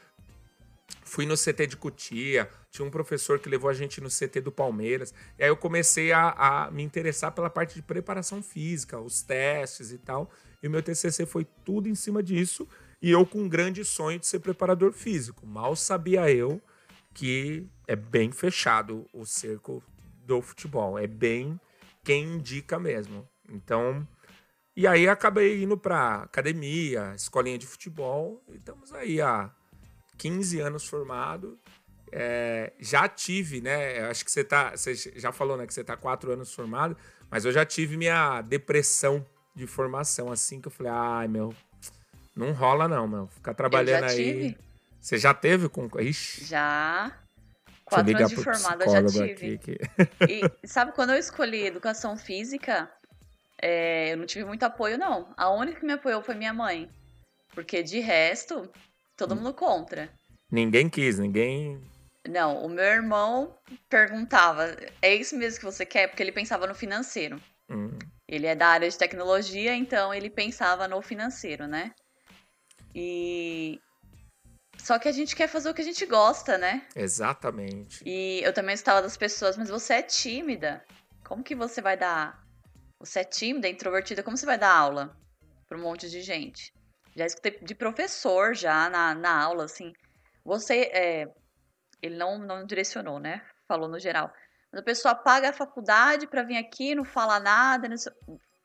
fui 1.03 1.25
no 1.25 1.35
CT 1.35 1.67
de 1.67 1.77
Cutia, 1.77 2.49
tinha 2.71 2.85
um 2.85 2.91
professor 2.91 3.39
que 3.39 3.49
levou 3.49 3.69
a 3.69 3.73
gente 3.73 3.99
no 3.99 4.09
CT 4.09 4.41
do 4.41 4.51
Palmeiras, 4.51 5.13
e 5.37 5.43
aí 5.43 5.49
eu 5.49 5.57
comecei 5.57 6.11
a, 6.11 6.29
a 6.29 6.71
me 6.71 6.83
interessar 6.83 7.31
pela 7.31 7.49
parte 7.49 7.75
de 7.75 7.81
preparação 7.81 8.41
física, 8.41 8.99
os 8.99 9.21
testes 9.21 9.91
e 9.91 9.97
tal, 9.97 10.31
e 10.61 10.67
o 10.67 10.71
meu 10.71 10.81
TCC 10.81 11.25
foi 11.25 11.45
tudo 11.65 11.89
em 11.89 11.95
cima 11.95 12.23
disso, 12.23 12.67
e 13.01 13.11
eu 13.11 13.25
com 13.25 13.39
um 13.39 13.49
grande 13.49 13.83
sonho 13.83 14.17
de 14.17 14.25
ser 14.25 14.39
preparador 14.39 14.93
físico. 14.93 15.45
Mal 15.45 15.75
sabia 15.75 16.31
eu 16.31 16.61
que 17.13 17.67
é 17.85 17.95
bem 17.95 18.31
fechado 18.31 19.05
o 19.13 19.25
cerco 19.25 19.83
do 20.25 20.41
futebol, 20.41 20.97
é 20.97 21.05
bem 21.05 21.59
quem 22.03 22.23
indica 22.35 22.79
mesmo. 22.79 23.27
Então, 23.49 24.07
e 24.75 24.87
aí 24.87 25.07
acabei 25.07 25.63
indo 25.63 25.77
para 25.77 26.23
academia, 26.23 27.13
escolinha 27.15 27.57
de 27.57 27.67
futebol, 27.67 28.43
e 28.49 28.55
estamos 28.55 28.93
aí 28.93 29.21
há 29.21 29.51
15 30.17 30.59
anos 30.59 30.87
formado. 30.87 31.59
É, 32.11 32.73
já 32.79 33.07
tive, 33.07 33.61
né? 33.61 34.05
Acho 34.05 34.23
que 34.23 34.31
você 34.31 34.43
tá. 34.43 34.71
Você 34.71 34.95
já 34.95 35.31
falou, 35.31 35.57
né? 35.57 35.65
Que 35.65 35.73
você 35.73 35.83
tá 35.83 35.97
quatro 35.97 36.31
anos 36.31 36.53
formado, 36.53 36.95
mas 37.29 37.45
eu 37.45 37.51
já 37.51 37.65
tive 37.65 37.97
minha 37.97 38.41
depressão 38.41 39.25
de 39.55 39.65
formação, 39.67 40.31
assim, 40.31 40.59
que 40.61 40.67
eu 40.67 40.71
falei, 40.71 40.91
ai, 40.91 41.27
meu, 41.27 41.53
não 42.35 42.51
rola, 42.51 42.87
não, 42.87 43.07
meu. 43.07 43.27
Ficar 43.27 43.53
trabalhando 43.53 44.05
aí. 44.05 44.57
Você 44.99 45.17
já 45.17 45.33
teve 45.33 45.69
com. 45.69 45.89
Ixi. 45.99 46.45
Já. 46.45 47.11
Quatro 47.93 48.17
anos 48.17 48.29
de 48.29 48.35
formada 48.35 48.89
já 48.89 49.05
tive. 49.05 49.55
Aqui, 49.55 49.77
E 50.29 50.67
sabe, 50.67 50.91
quando 50.93 51.11
eu 51.11 51.17
escolhi 51.17 51.65
educação 51.65 52.17
física, 52.17 52.89
é, 53.61 54.13
eu 54.13 54.17
não 54.17 54.25
tive 54.25 54.45
muito 54.45 54.63
apoio, 54.63 54.97
não. 54.97 55.33
A 55.37 55.49
única 55.49 55.79
que 55.79 55.85
me 55.85 55.93
apoiou 55.93 56.21
foi 56.21 56.35
minha 56.35 56.53
mãe. 56.53 56.89
Porque 57.53 57.83
de 57.83 57.99
resto, 57.99 58.69
todo 59.15 59.35
mundo 59.35 59.53
contra. 59.53 60.09
Ninguém 60.51 60.89
quis, 60.89 61.19
ninguém. 61.19 61.81
Não, 62.27 62.63
o 62.63 62.69
meu 62.69 62.85
irmão 62.85 63.55
perguntava: 63.89 64.75
é 65.01 65.13
isso 65.15 65.35
mesmo 65.37 65.59
que 65.59 65.65
você 65.65 65.85
quer? 65.85 66.07
Porque 66.07 66.23
ele 66.23 66.31
pensava 66.31 66.65
no 66.65 66.75
financeiro. 66.75 67.41
Hum. 67.69 67.97
Ele 68.27 68.47
é 68.47 68.55
da 68.55 68.67
área 68.67 68.89
de 68.89 68.97
tecnologia, 68.97 69.75
então 69.75 70.13
ele 70.13 70.29
pensava 70.29 70.87
no 70.87 71.01
financeiro, 71.01 71.67
né? 71.67 71.93
E. 72.95 73.79
Só 74.77 74.99
que 74.99 75.07
a 75.07 75.11
gente 75.11 75.35
quer 75.35 75.47
fazer 75.47 75.69
o 75.69 75.73
que 75.73 75.81
a 75.81 75.85
gente 75.85 76.05
gosta, 76.05 76.57
né? 76.57 76.85
Exatamente. 76.95 78.03
E 78.05 78.41
eu 78.43 78.53
também 78.53 78.73
estava 78.73 79.01
das 79.01 79.15
pessoas, 79.15 79.57
mas 79.57 79.69
você 79.69 79.95
é 79.95 80.01
tímida. 80.01 80.83
Como 81.23 81.43
que 81.43 81.55
você 81.55 81.81
vai 81.81 81.95
dar. 81.95 82.43
Você 82.99 83.19
é 83.19 83.23
tímida, 83.23 83.67
introvertida, 83.67 84.23
como 84.23 84.37
você 84.37 84.45
vai 84.45 84.57
dar 84.57 84.75
aula 84.75 85.17
para 85.67 85.77
um 85.77 85.81
monte 85.81 86.09
de 86.09 86.21
gente? 86.21 86.73
Já 87.15 87.25
escutei 87.25 87.59
de 87.61 87.75
professor 87.75 88.55
já 88.55 88.89
na, 88.89 89.15
na 89.15 89.41
aula, 89.41 89.65
assim. 89.65 89.93
Você. 90.43 90.91
É... 90.93 91.27
Ele 92.01 92.17
não, 92.17 92.37
não 92.37 92.65
direcionou, 92.65 93.19
né? 93.19 93.41
Falou 93.67 93.87
no 93.87 93.99
geral. 93.99 94.33
Mas 94.71 94.81
a 94.81 94.83
pessoa 94.83 95.15
paga 95.15 95.49
a 95.49 95.53
faculdade 95.53 96.27
para 96.27 96.43
vir 96.43 96.57
aqui, 96.57 96.95
não 96.95 97.05
fala 97.05 97.39
nada, 97.39 97.87
não 97.87 97.95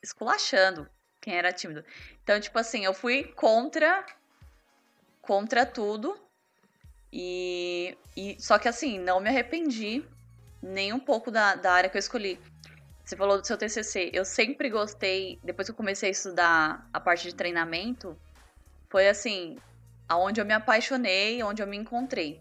esculachando 0.03 0.89
quem 1.21 1.37
era 1.37 1.53
tímido. 1.53 1.85
Então, 2.23 2.41
tipo 2.41 2.59
assim, 2.59 2.85
eu 2.85 2.95
fui 2.95 3.25
contra 3.35 4.05
contra 5.29 5.67
tudo. 5.67 6.19
E, 7.13 7.99
e 8.17 8.37
só 8.41 8.59
que 8.59 8.67
assim, 8.67 8.99
não 8.99 9.21
me 9.21 9.29
arrependi 9.29 10.03
nem 10.63 10.91
um 10.95 10.99
pouco 10.99 11.31
da, 11.31 11.55
da 11.55 11.71
área 11.73 11.91
que 11.91 11.99
eu 11.99 12.01
escolhi. 12.01 12.41
Você 13.05 13.15
falou 13.15 13.39
do 13.39 13.47
seu 13.47 13.59
TCC. 13.59 14.11
Eu 14.15 14.25
sempre 14.25 14.71
gostei, 14.71 15.39
depois 15.45 15.69
que 15.69 15.73
eu 15.73 15.77
comecei 15.77 16.09
a 16.09 16.13
estudar 16.13 16.89
a 16.93 16.99
parte 16.99 17.29
de 17.29 17.35
treinamento, 17.35 18.17
foi 18.89 19.07
assim, 19.07 19.59
aonde 20.09 20.41
eu 20.41 20.47
me 20.47 20.55
apaixonei, 20.55 21.43
onde 21.43 21.63
eu 21.63 21.67
me 21.67 21.77
encontrei. 21.77 22.41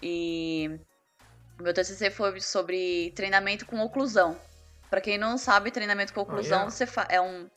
E 0.00 0.78
o 1.58 1.62
meu 1.64 1.74
TCC 1.74 2.10
foi 2.10 2.40
sobre 2.40 3.12
treinamento 3.16 3.66
com 3.66 3.80
oclusão. 3.80 4.38
Para 4.88 5.00
quem 5.00 5.18
não 5.18 5.36
sabe, 5.36 5.72
treinamento 5.72 6.14
com 6.14 6.20
oclusão 6.20 6.68
oh, 6.68 6.84
yeah. 6.84 7.06
é 7.08 7.20
um, 7.20 7.50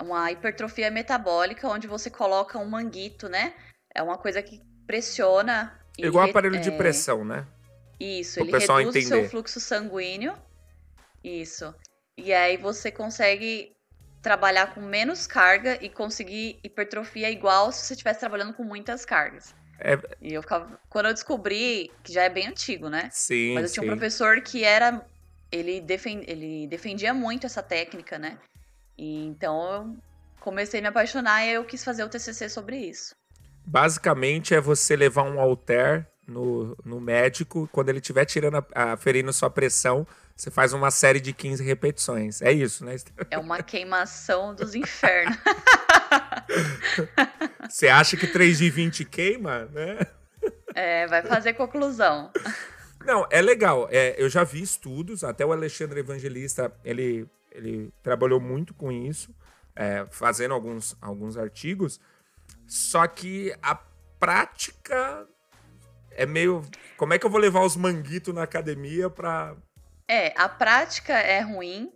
uma 0.00 0.30
hipertrofia 0.30 0.90
metabólica 0.90 1.68
onde 1.68 1.86
você 1.86 2.10
coloca 2.10 2.58
um 2.58 2.66
manguito, 2.66 3.28
né? 3.28 3.54
É 3.94 4.02
uma 4.02 4.18
coisa 4.18 4.42
que 4.42 4.60
pressiona. 4.86 5.78
Igual 5.98 6.28
aparelho 6.28 6.56
é... 6.56 6.60
de 6.60 6.70
pressão, 6.72 7.24
né? 7.24 7.46
Isso, 7.98 8.40
o 8.40 8.42
ele 8.42 8.52
reduz 8.52 8.96
o 8.96 9.08
seu 9.08 9.28
fluxo 9.28 9.58
sanguíneo. 9.58 10.34
Isso. 11.24 11.74
E 12.16 12.32
aí 12.32 12.56
você 12.56 12.90
consegue 12.90 13.72
trabalhar 14.22 14.74
com 14.74 14.80
menos 14.80 15.26
carga 15.26 15.78
e 15.80 15.88
conseguir 15.88 16.58
hipertrofia 16.62 17.30
igual 17.30 17.72
se 17.72 17.86
você 17.86 17.94
estivesse 17.94 18.20
trabalhando 18.20 18.52
com 18.52 18.64
muitas 18.64 19.04
cargas. 19.04 19.54
É... 19.78 19.98
E 20.20 20.34
eu 20.34 20.42
ficava. 20.42 20.78
Quando 20.88 21.06
eu 21.06 21.14
descobri, 21.14 21.90
que 22.02 22.12
já 22.12 22.24
é 22.24 22.28
bem 22.28 22.48
antigo, 22.48 22.88
né? 22.88 23.08
Sim. 23.12 23.54
Mas 23.54 23.64
eu 23.64 23.72
tinha 23.72 23.82
sim. 23.82 23.88
um 23.88 23.96
professor 23.96 24.40
que 24.40 24.64
era. 24.64 25.04
Ele, 25.52 25.80
defend, 25.80 26.24
ele 26.26 26.66
defendia 26.66 27.14
muito 27.14 27.46
essa 27.46 27.62
técnica, 27.62 28.18
né? 28.18 28.38
E 28.98 29.26
então 29.26 29.62
eu 29.62 29.96
comecei 30.40 30.80
a 30.80 30.82
me 30.82 30.88
apaixonar 30.88 31.44
e 31.44 31.52
eu 31.52 31.64
quis 31.64 31.84
fazer 31.84 32.04
o 32.04 32.08
TCC 32.08 32.48
sobre 32.48 32.76
isso. 32.76 33.14
Basicamente 33.64 34.54
é 34.54 34.60
você 34.60 34.94
levar 34.94 35.24
um 35.24 35.40
halter 35.40 36.06
no, 36.26 36.76
no 36.84 37.00
médico, 37.00 37.68
quando 37.72 37.88
ele 37.88 37.98
estiver 37.98 38.24
tirando 38.24 38.56
a, 38.56 38.92
a, 38.92 38.96
ferindo 38.96 39.32
sua 39.32 39.48
pressão, 39.48 40.06
você 40.36 40.50
faz 40.50 40.72
uma 40.72 40.90
série 40.90 41.20
de 41.20 41.32
15 41.32 41.62
repetições. 41.62 42.42
É 42.42 42.52
isso, 42.52 42.84
né? 42.84 42.96
É 43.30 43.38
uma 43.38 43.62
queimação 43.62 44.54
dos 44.54 44.74
infernos. 44.74 45.36
Você 47.68 47.88
acha 47.88 48.16
que 48.16 48.26
3 48.26 48.58
de 48.58 48.70
20 48.70 49.04
queima, 49.04 49.66
né? 49.66 49.98
É, 50.74 51.06
vai 51.06 51.22
fazer 51.22 51.54
conclusão. 51.54 52.30
Não, 53.04 53.26
é 53.30 53.42
legal. 53.42 53.88
É, 53.90 54.14
eu 54.18 54.28
já 54.28 54.44
vi 54.44 54.62
estudos, 54.62 55.24
até 55.24 55.44
o 55.44 55.52
Alexandre 55.52 56.00
Evangelista, 56.00 56.72
ele 56.84 57.28
ele 57.56 57.92
trabalhou 58.02 58.40
muito 58.40 58.74
com 58.74 58.92
isso, 58.92 59.34
é, 59.74 60.06
fazendo 60.10 60.54
alguns, 60.54 60.96
alguns 61.00 61.36
artigos. 61.36 62.00
Só 62.66 63.06
que 63.06 63.54
a 63.62 63.74
prática 64.18 65.26
é 66.10 66.26
meio. 66.26 66.62
Como 66.96 67.14
é 67.14 67.18
que 67.18 67.26
eu 67.26 67.30
vou 67.30 67.40
levar 67.40 67.60
os 67.60 67.76
manguitos 67.76 68.34
na 68.34 68.42
academia 68.42 69.08
para. 69.08 69.56
É, 70.08 70.32
a 70.36 70.48
prática 70.48 71.14
é 71.14 71.40
ruim, 71.40 71.92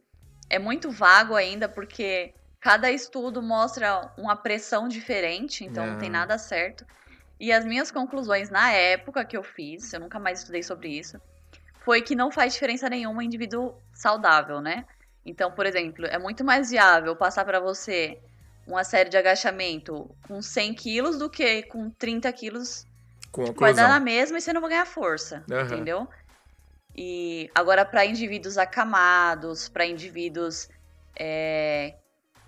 é 0.49 0.59
muito 0.59 0.91
vago 0.91 1.35
ainda, 1.35 1.69
porque 1.69 2.35
cada 2.61 2.91
estudo 2.91 3.41
mostra 3.41 4.13
uma 4.19 4.35
pressão 4.35 4.89
diferente, 4.89 5.65
então 5.65 5.87
não, 5.87 5.93
não 5.93 5.99
tem 6.01 6.09
é. 6.09 6.13
nada 6.13 6.37
certo. 6.37 6.85
E 7.39 7.53
as 7.53 7.65
minhas 7.65 7.91
conclusões 7.91 8.51
na 8.51 8.73
época 8.73 9.25
que 9.25 9.37
eu 9.37 9.43
fiz, 9.43 9.93
eu 9.93 10.01
nunca 10.01 10.19
mais 10.19 10.41
estudei 10.41 10.63
sobre 10.63 10.89
isso, 10.89 11.21
foi 11.81 12.03
que 12.03 12.15
não 12.15 12.31
faz 12.31 12.53
diferença 12.53 12.91
nenhuma 12.91 13.25
indivíduo 13.25 13.75
saudável, 13.95 14.61
né? 14.61 14.85
Então, 15.25 15.51
por 15.53 15.67
exemplo, 15.67 16.07
é 16.07 16.19
muito 16.19 16.45
mais 16.45 16.71
viável 16.71 17.15
passar 17.15 17.45
para 17.45 17.61
você 17.61 18.19
uma 18.67 18.85
série 18.85 19.11
de 19.11 19.17
agachamento 19.17 20.09
com 20.27 20.41
100 20.41 20.75
quilos 20.75 21.19
do 21.19 21.29
que 21.29 21.63
com 21.65 21.91
30 21.91 22.33
quilos. 22.33 22.87
Com 23.31 23.45
tipo, 23.45 23.61
vai 23.61 23.75
dar 23.75 23.89
na 23.89 24.01
mesma 24.01 24.39
e 24.39 24.41
você 24.41 24.53
não 24.53 24.61
vai 24.61 24.71
ganhar 24.71 24.87
força, 24.87 25.45
uhum. 25.51 25.61
entendeu? 25.61 26.09
E 26.97 27.51
agora, 27.55 27.85
para 27.85 28.05
indivíduos 28.05 28.59
acamados, 28.59 29.69
para 29.69 29.87
indivíduos 29.87 30.69
é, 31.17 31.95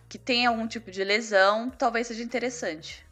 que 0.08 0.18
têm 0.18 0.46
algum 0.46 0.66
tipo 0.66 0.90
de 0.90 1.04
lesão, 1.04 1.70
talvez 1.70 2.08
seja 2.08 2.22
interessante. 2.22 3.06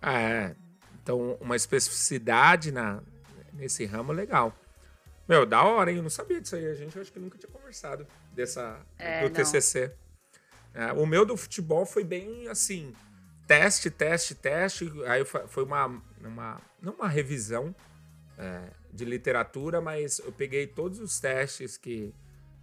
Ah, 0.00 0.20
é. 0.20 0.56
Então, 1.02 1.38
uma 1.40 1.56
especificidade 1.56 2.70
na, 2.70 3.00
nesse 3.52 3.84
ramo 3.86 4.12
legal. 4.12 4.54
Meu, 5.26 5.46
da 5.46 5.62
hora, 5.62 5.90
hein? 5.90 5.96
Eu 5.96 6.02
não 6.02 6.10
sabia 6.10 6.40
disso 6.40 6.56
aí. 6.56 6.66
A 6.66 6.74
gente 6.74 6.98
acho 6.98 7.12
que 7.12 7.18
nunca 7.18 7.38
tinha 7.38 7.50
conversado 7.50 8.06
dessa, 8.34 8.80
é, 8.98 9.26
do 9.26 9.30
TCC. 9.30 9.92
É, 10.74 10.92
o 10.92 11.06
meu 11.06 11.24
do 11.24 11.36
futebol 11.36 11.84
foi 11.84 12.02
bem 12.02 12.48
assim, 12.48 12.94
teste, 13.46 13.90
teste, 13.90 14.34
teste. 14.34 14.90
Aí 15.06 15.24
foi 15.24 15.64
uma, 15.64 16.02
uma 16.20 16.60
não 16.80 16.94
uma 16.94 17.08
revisão 17.08 17.74
é, 18.38 18.70
de 18.92 19.04
literatura, 19.04 19.80
mas 19.80 20.18
eu 20.18 20.32
peguei 20.32 20.66
todos 20.66 20.98
os 20.98 21.20
testes 21.20 21.76
que 21.76 22.14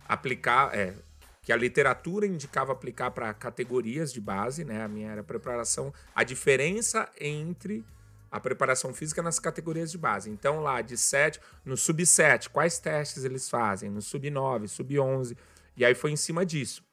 aplicar, 0.08 0.76
é, 0.76 0.96
que 1.42 1.54
a 1.54 1.56
literatura 1.56 2.26
indicava 2.26 2.72
aplicar 2.72 3.12
para 3.12 3.34
categorias 3.34 4.12
de 4.12 4.20
base, 4.20 4.66
né? 4.66 4.84
A 4.84 4.88
minha 4.88 5.12
era 5.12 5.24
preparação, 5.24 5.94
a 6.14 6.24
diferença 6.24 7.10
entre 7.20 7.86
a 8.32 8.40
preparação 8.40 8.94
física 8.94 9.22
nas 9.22 9.40
categorias 9.40 9.92
de 9.92 9.98
base. 9.98 10.30
Então, 10.30 10.62
lá 10.62 10.82
de 10.82 10.98
7, 10.98 11.40
no 11.66 11.76
sub 11.76 12.06
7, 12.06 12.50
quais 12.50 12.78
testes 12.78 13.24
eles 13.24 13.50
fazem? 13.50 13.90
No 13.90 14.02
sub 14.02 14.30
9, 14.30 14.68
sub 14.68 15.00
11. 15.00 15.36
E 15.80 15.86
aí 15.86 15.96
foi 15.96 16.12
em 16.12 16.16
cima 16.16 16.46
disso. 16.46 16.84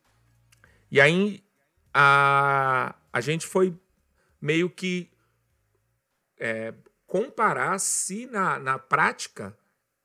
E 0.90 1.00
aí 1.00 1.44
a, 1.92 2.94
a 3.12 3.20
gente 3.20 3.46
foi 3.46 3.78
meio 4.40 4.70
que 4.70 5.10
é, 6.38 6.72
comparar 7.06 7.78
se 7.78 8.26
na, 8.26 8.58
na 8.58 8.78
prática 8.78 9.56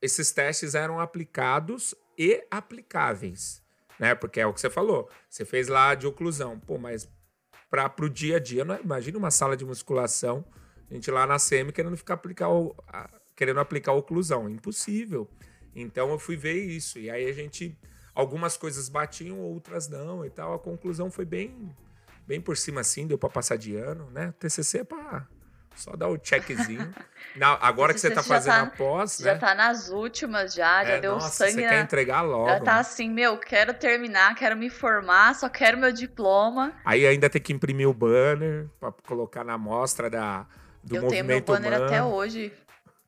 esses 0.02 0.32
testes 0.32 0.76
eram 0.76 1.00
aplicados 1.00 1.96
e 2.18 2.46
aplicáveis. 2.50 3.62
Né? 4.00 4.16
Porque 4.16 4.40
é 4.40 4.46
o 4.46 4.54
que 4.54 4.60
você 4.60 4.70
falou. 4.70 5.10
Você 5.30 5.46
fez 5.46 5.68
lá 5.68 5.96
de 5.96 6.08
oclusão. 6.08 6.60
Pô, 6.60 6.78
mas 6.78 7.08
para 7.70 7.94
o 8.00 8.10
dia 8.10 8.38
a 8.38 8.40
dia, 8.40 8.66
não 8.66 8.76
é? 8.76 8.82
imagina 8.82 9.18
uma 9.18 9.32
sala 9.32 9.56
de 9.56 9.64
musculação 9.64 10.44
a 10.92 10.94
gente 10.94 11.10
lá 11.10 11.26
na 11.26 11.40
SEMI 11.40 11.72
querendo 11.72 11.96
ficar 11.96 12.16
aplicar 12.16 12.50
o, 12.50 12.76
querendo 13.34 13.62
aplicar 13.62 13.94
oclusão. 13.94 14.50
Impossível. 14.50 15.30
Então 15.74 16.10
eu 16.12 16.20
fui 16.20 16.36
ver 16.36 16.62
isso. 16.66 17.00
E 17.00 17.10
aí 17.10 17.30
a 17.30 17.34
gente. 17.34 17.78
Algumas 18.14 18.58
coisas 18.58 18.90
batiam, 18.90 19.40
outras 19.40 19.88
não 19.88 20.26
e 20.26 20.30
tal. 20.30 20.54
A 20.54 20.60
conclusão 20.60 21.10
foi 21.10 21.26
bem, 21.26 21.76
bem 22.28 22.42
por 22.42 22.58
cima 22.58 22.82
assim, 22.82 23.08
deu 23.08 23.18
para 23.18 23.30
passar 23.30 23.58
de 23.58 23.76
ano, 23.76 24.10
né? 24.12 24.34
TCC 24.40 24.80
é 24.80 24.84
para 24.84 25.28
só 25.76 25.96
dar 25.96 26.10
o 26.10 26.20
checkzinho. 26.22 26.94
Na, 27.36 27.58
agora 27.62 27.94
que 27.94 28.00
você 28.00 28.12
tá 28.12 28.22
fazendo 28.22 28.54
tá, 28.54 28.62
a 28.64 28.66
pós, 28.68 29.18
já 29.20 29.34
né? 29.34 29.40
tá 29.40 29.56
nas 29.56 29.90
últimas 29.90 30.54
já, 30.54 30.84
já 30.84 30.92
é, 30.94 31.00
deu 31.00 31.14
nossa, 31.14 31.30
sangue. 31.30 31.54
Você 31.54 31.62
na... 31.62 31.70
quer 31.70 31.82
entregar 31.82 32.22
logo. 32.22 32.50
Já 32.50 32.60
tá 32.60 32.80
assim, 32.80 33.10
meu, 33.10 33.38
quero 33.38 33.74
terminar, 33.74 34.36
quero 34.36 34.56
me 34.58 34.70
formar, 34.70 35.34
só 35.36 35.48
quero 35.48 35.78
meu 35.78 35.92
diploma. 35.92 36.74
Aí 36.84 37.08
ainda 37.08 37.30
tem 37.30 37.42
que 37.42 37.54
imprimir 37.54 37.88
o 37.88 37.94
banner 37.94 38.68
para 38.80 38.92
colocar 38.92 39.44
na 39.44 39.58
mostra 39.58 40.10
da 40.10 40.46
do 40.84 40.96
eu 40.96 41.08
tenho 41.08 41.24
meu 41.24 41.42
banner 41.42 41.74
humano. 41.74 41.86
até 41.86 42.04
hoje 42.04 42.52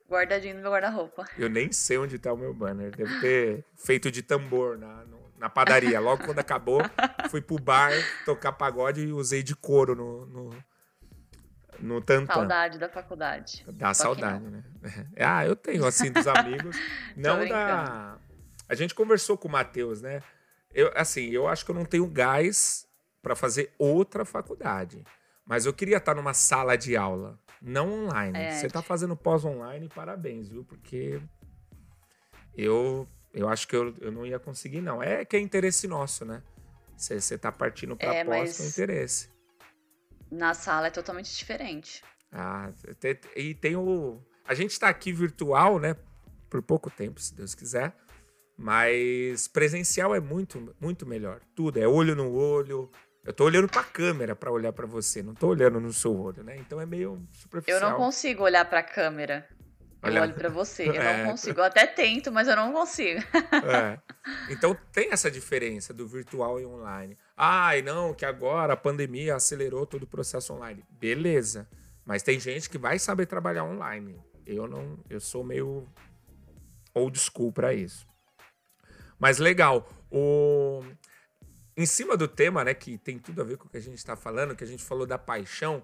guardadinho 0.10 0.56
no 0.56 0.62
meu 0.62 0.72
guarda-roupa. 0.72 1.26
Eu 1.38 1.50
nem 1.50 1.72
sei 1.72 1.98
onde 1.98 2.20
tá 2.20 2.32
o 2.32 2.38
meu 2.38 2.54
banner. 2.54 2.96
Deve 2.96 3.20
ter 3.20 3.66
feito 3.76 4.12
de 4.12 4.22
tambor 4.22 4.78
na, 4.78 5.06
no, 5.06 5.20
na 5.38 5.50
padaria. 5.50 6.00
Logo 6.00 6.26
quando 6.26 6.40
acabou, 6.40 6.82
fui 7.30 7.42
pro 7.42 7.60
bar 7.60 7.92
tocar 8.26 8.52
pagode 8.54 9.02
e 9.02 9.12
usei 9.12 9.44
de 9.44 9.56
couro 9.56 9.96
no, 9.96 10.26
no, 10.26 10.64
no 11.80 12.02
tantã. 12.02 12.34
Saudade 12.34 12.78
da 12.78 12.90
faculdade. 12.90 13.66
Dá 13.68 13.94
Só 13.94 14.04
saudade, 14.04 14.46
né? 14.46 14.64
Ah, 15.20 15.46
eu 15.46 15.56
tenho, 15.56 15.86
assim, 15.86 16.12
dos 16.12 16.28
amigos. 16.28 16.78
não 17.16 17.48
da... 17.48 18.18
A 18.68 18.76
gente 18.76 18.96
conversou 18.96 19.38
com 19.38 19.48
o 19.48 19.52
Matheus, 19.52 20.02
né? 20.02 20.22
Eu, 20.74 20.92
assim, 20.96 21.30
eu 21.30 21.48
acho 21.48 21.64
que 21.64 21.72
eu 21.72 21.76
não 21.76 21.86
tenho 21.86 22.08
gás 22.08 22.88
para 23.22 23.36
fazer 23.36 23.74
outra 23.78 24.26
faculdade. 24.26 25.04
Mas 25.46 25.66
eu 25.66 25.74
queria 25.74 25.98
estar 25.98 26.16
numa 26.16 26.34
sala 26.34 26.78
de 26.78 26.96
aula, 26.96 27.40
não 27.64 28.06
online. 28.06 28.38
É, 28.38 28.52
Você 28.52 28.68
está 28.68 28.82
fazendo 28.82 29.16
pós-online, 29.16 29.88
parabéns, 29.88 30.50
viu? 30.50 30.66
Porque 30.66 31.22
eu, 32.56 33.08
eu 33.34 33.48
acho 33.48 33.68
que 33.68 33.76
eu, 33.76 33.96
eu 34.02 34.12
não 34.12 34.26
ia 34.26 34.38
conseguir, 34.38 34.82
não. 34.82 35.02
É 35.02 35.24
que 35.24 35.38
é 35.38 35.40
interesse 35.40 35.88
nosso, 35.88 36.26
né? 36.26 36.44
Você 36.98 37.16
está 37.16 37.52
partindo 37.52 37.96
para 37.96 38.14
É, 38.14 38.26
pós 38.26 38.58
com 38.58 38.64
interesse. 38.66 39.30
Na 40.30 40.54
sala 40.54 40.88
é 40.88 40.92
totalmente 40.92 41.36
diferente. 41.36 42.04
Ah, 42.32 42.72
e 43.36 43.54
tem 43.54 43.76
o. 43.76 44.20
A 44.46 44.54
gente 44.54 44.72
está 44.72 44.90
aqui 44.90 45.14
virtual, 45.14 45.80
né? 45.80 45.96
Por 46.50 46.62
pouco 46.62 46.90
tempo, 46.90 47.20
se 47.20 47.34
Deus 47.34 47.56
quiser. 47.56 47.96
Mas 48.58 49.48
presencial 49.48 50.14
é 50.14 50.20
muito, 50.20 50.76
muito 50.80 51.06
melhor. 51.06 51.42
Tudo 51.56 51.80
é 51.80 51.88
olho 51.88 52.16
no 52.16 52.32
olho. 52.34 52.92
Eu 53.26 53.32
tô 53.34 53.46
olhando 53.46 53.68
pra 53.70 53.84
câmera 53.84 54.36
pra 54.36 54.52
olhar 54.52 54.74
pra 54.74 54.86
você, 54.86 55.24
não 55.24 55.34
tô 55.34 55.48
olhando 55.48 55.80
no 55.80 55.94
seu 55.94 56.14
olho, 56.20 56.44
né? 56.44 56.58
Então 56.58 56.80
é 56.82 56.86
meio 56.86 57.14
Eu 57.14 57.28
superficial. 57.32 57.80
não 57.92 57.98
consigo 57.98 58.44
olhar 58.44 58.66
pra 58.66 58.84
câmera. 58.84 59.48
Eu 60.02 60.10
Olha- 60.10 60.22
olho 60.24 60.34
pra 60.34 60.50
você. 60.50 60.90
Eu 60.90 60.94
É. 61.02 61.24
não 61.24 61.32
consigo. 61.32 61.60
Eu 61.62 61.64
até 61.64 61.88
tento, 61.88 62.30
mas 62.34 62.48
eu 62.50 62.56
não 62.58 62.74
consigo. 62.74 63.22
É. 63.66 63.98
Então 64.50 64.78
tem 64.92 65.12
essa 65.12 65.32
diferença 65.32 65.94
do 65.94 66.06
virtual 66.06 66.60
e 66.60 66.66
online. 66.66 67.18
Ai, 67.38 67.82
não, 67.82 68.14
que 68.14 68.26
agora 68.26 68.74
a 68.74 68.78
pandemia 68.78 69.36
acelerou 69.36 69.86
todo 69.86 70.04
o 70.04 70.08
processo 70.08 70.54
online. 70.54 70.84
Beleza. 70.90 71.68
Mas 72.06 72.22
tem 72.24 72.38
gente 72.40 72.70
que 72.70 72.78
vai 72.78 73.00
saber 73.00 73.26
trabalhar 73.26 73.64
online. 73.64 74.20
Eu 74.46 74.68
não, 74.68 75.00
eu 75.10 75.22
sou 75.22 75.42
meio 75.46 75.88
old 76.94 77.18
school 77.18 77.54
para 77.54 77.74
isso. 77.74 78.06
Mas 79.18 79.38
legal. 79.38 79.88
O 80.12 80.84
em 81.76 81.86
cima 81.86 82.16
do 82.16 82.28
tema, 82.28 82.64
né, 82.64 82.74
que 82.74 82.98
tem 82.98 83.18
tudo 83.18 83.42
a 83.42 83.46
ver 83.46 83.58
com 83.58 83.68
o 83.68 83.70
que 83.70 83.78
a 83.78 83.82
gente 83.82 83.98
está 83.98 84.16
falando, 84.16 84.56
que 84.56 84.64
a 84.64 84.68
gente 84.68 84.84
falou 84.84 85.06
da 85.06 85.18
paixão, 85.18 85.84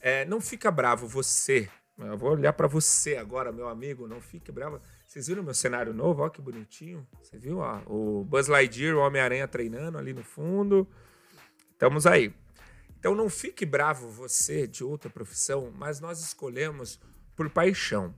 é, 0.00 0.24
não 0.24 0.40
fica 0.40 0.70
bravo 0.70 1.06
você. 1.06 1.68
Eu 1.98 2.18
vou 2.18 2.32
olhar 2.32 2.52
para 2.52 2.66
você 2.66 3.16
agora, 3.16 3.52
meu 3.52 3.68
amigo, 3.68 4.08
não 4.08 4.20
fique 4.20 4.50
bravo. 4.50 4.80
Vocês 5.06 5.26
viram 5.28 5.42
meu 5.42 5.54
cenário 5.54 5.92
novo? 5.92 6.22
Olha 6.22 6.30
que 6.30 6.40
bonitinho. 6.40 7.06
Você 7.22 7.38
viu? 7.38 7.58
Ó, 7.58 7.80
o 7.86 8.24
Buzz 8.24 8.48
Lightyear, 8.48 8.96
o 8.96 9.00
Homem-Aranha 9.00 9.46
treinando 9.46 9.98
ali 9.98 10.12
no 10.12 10.24
fundo. 10.24 10.88
Estamos 11.70 12.06
aí. 12.06 12.34
Então 12.98 13.14
não 13.14 13.28
fique 13.28 13.66
bravo 13.66 14.08
você 14.08 14.66
de 14.66 14.82
outra 14.84 15.10
profissão, 15.10 15.72
mas 15.76 16.00
nós 16.00 16.20
escolhemos 16.20 17.00
por 17.36 17.50
paixão. 17.50 18.14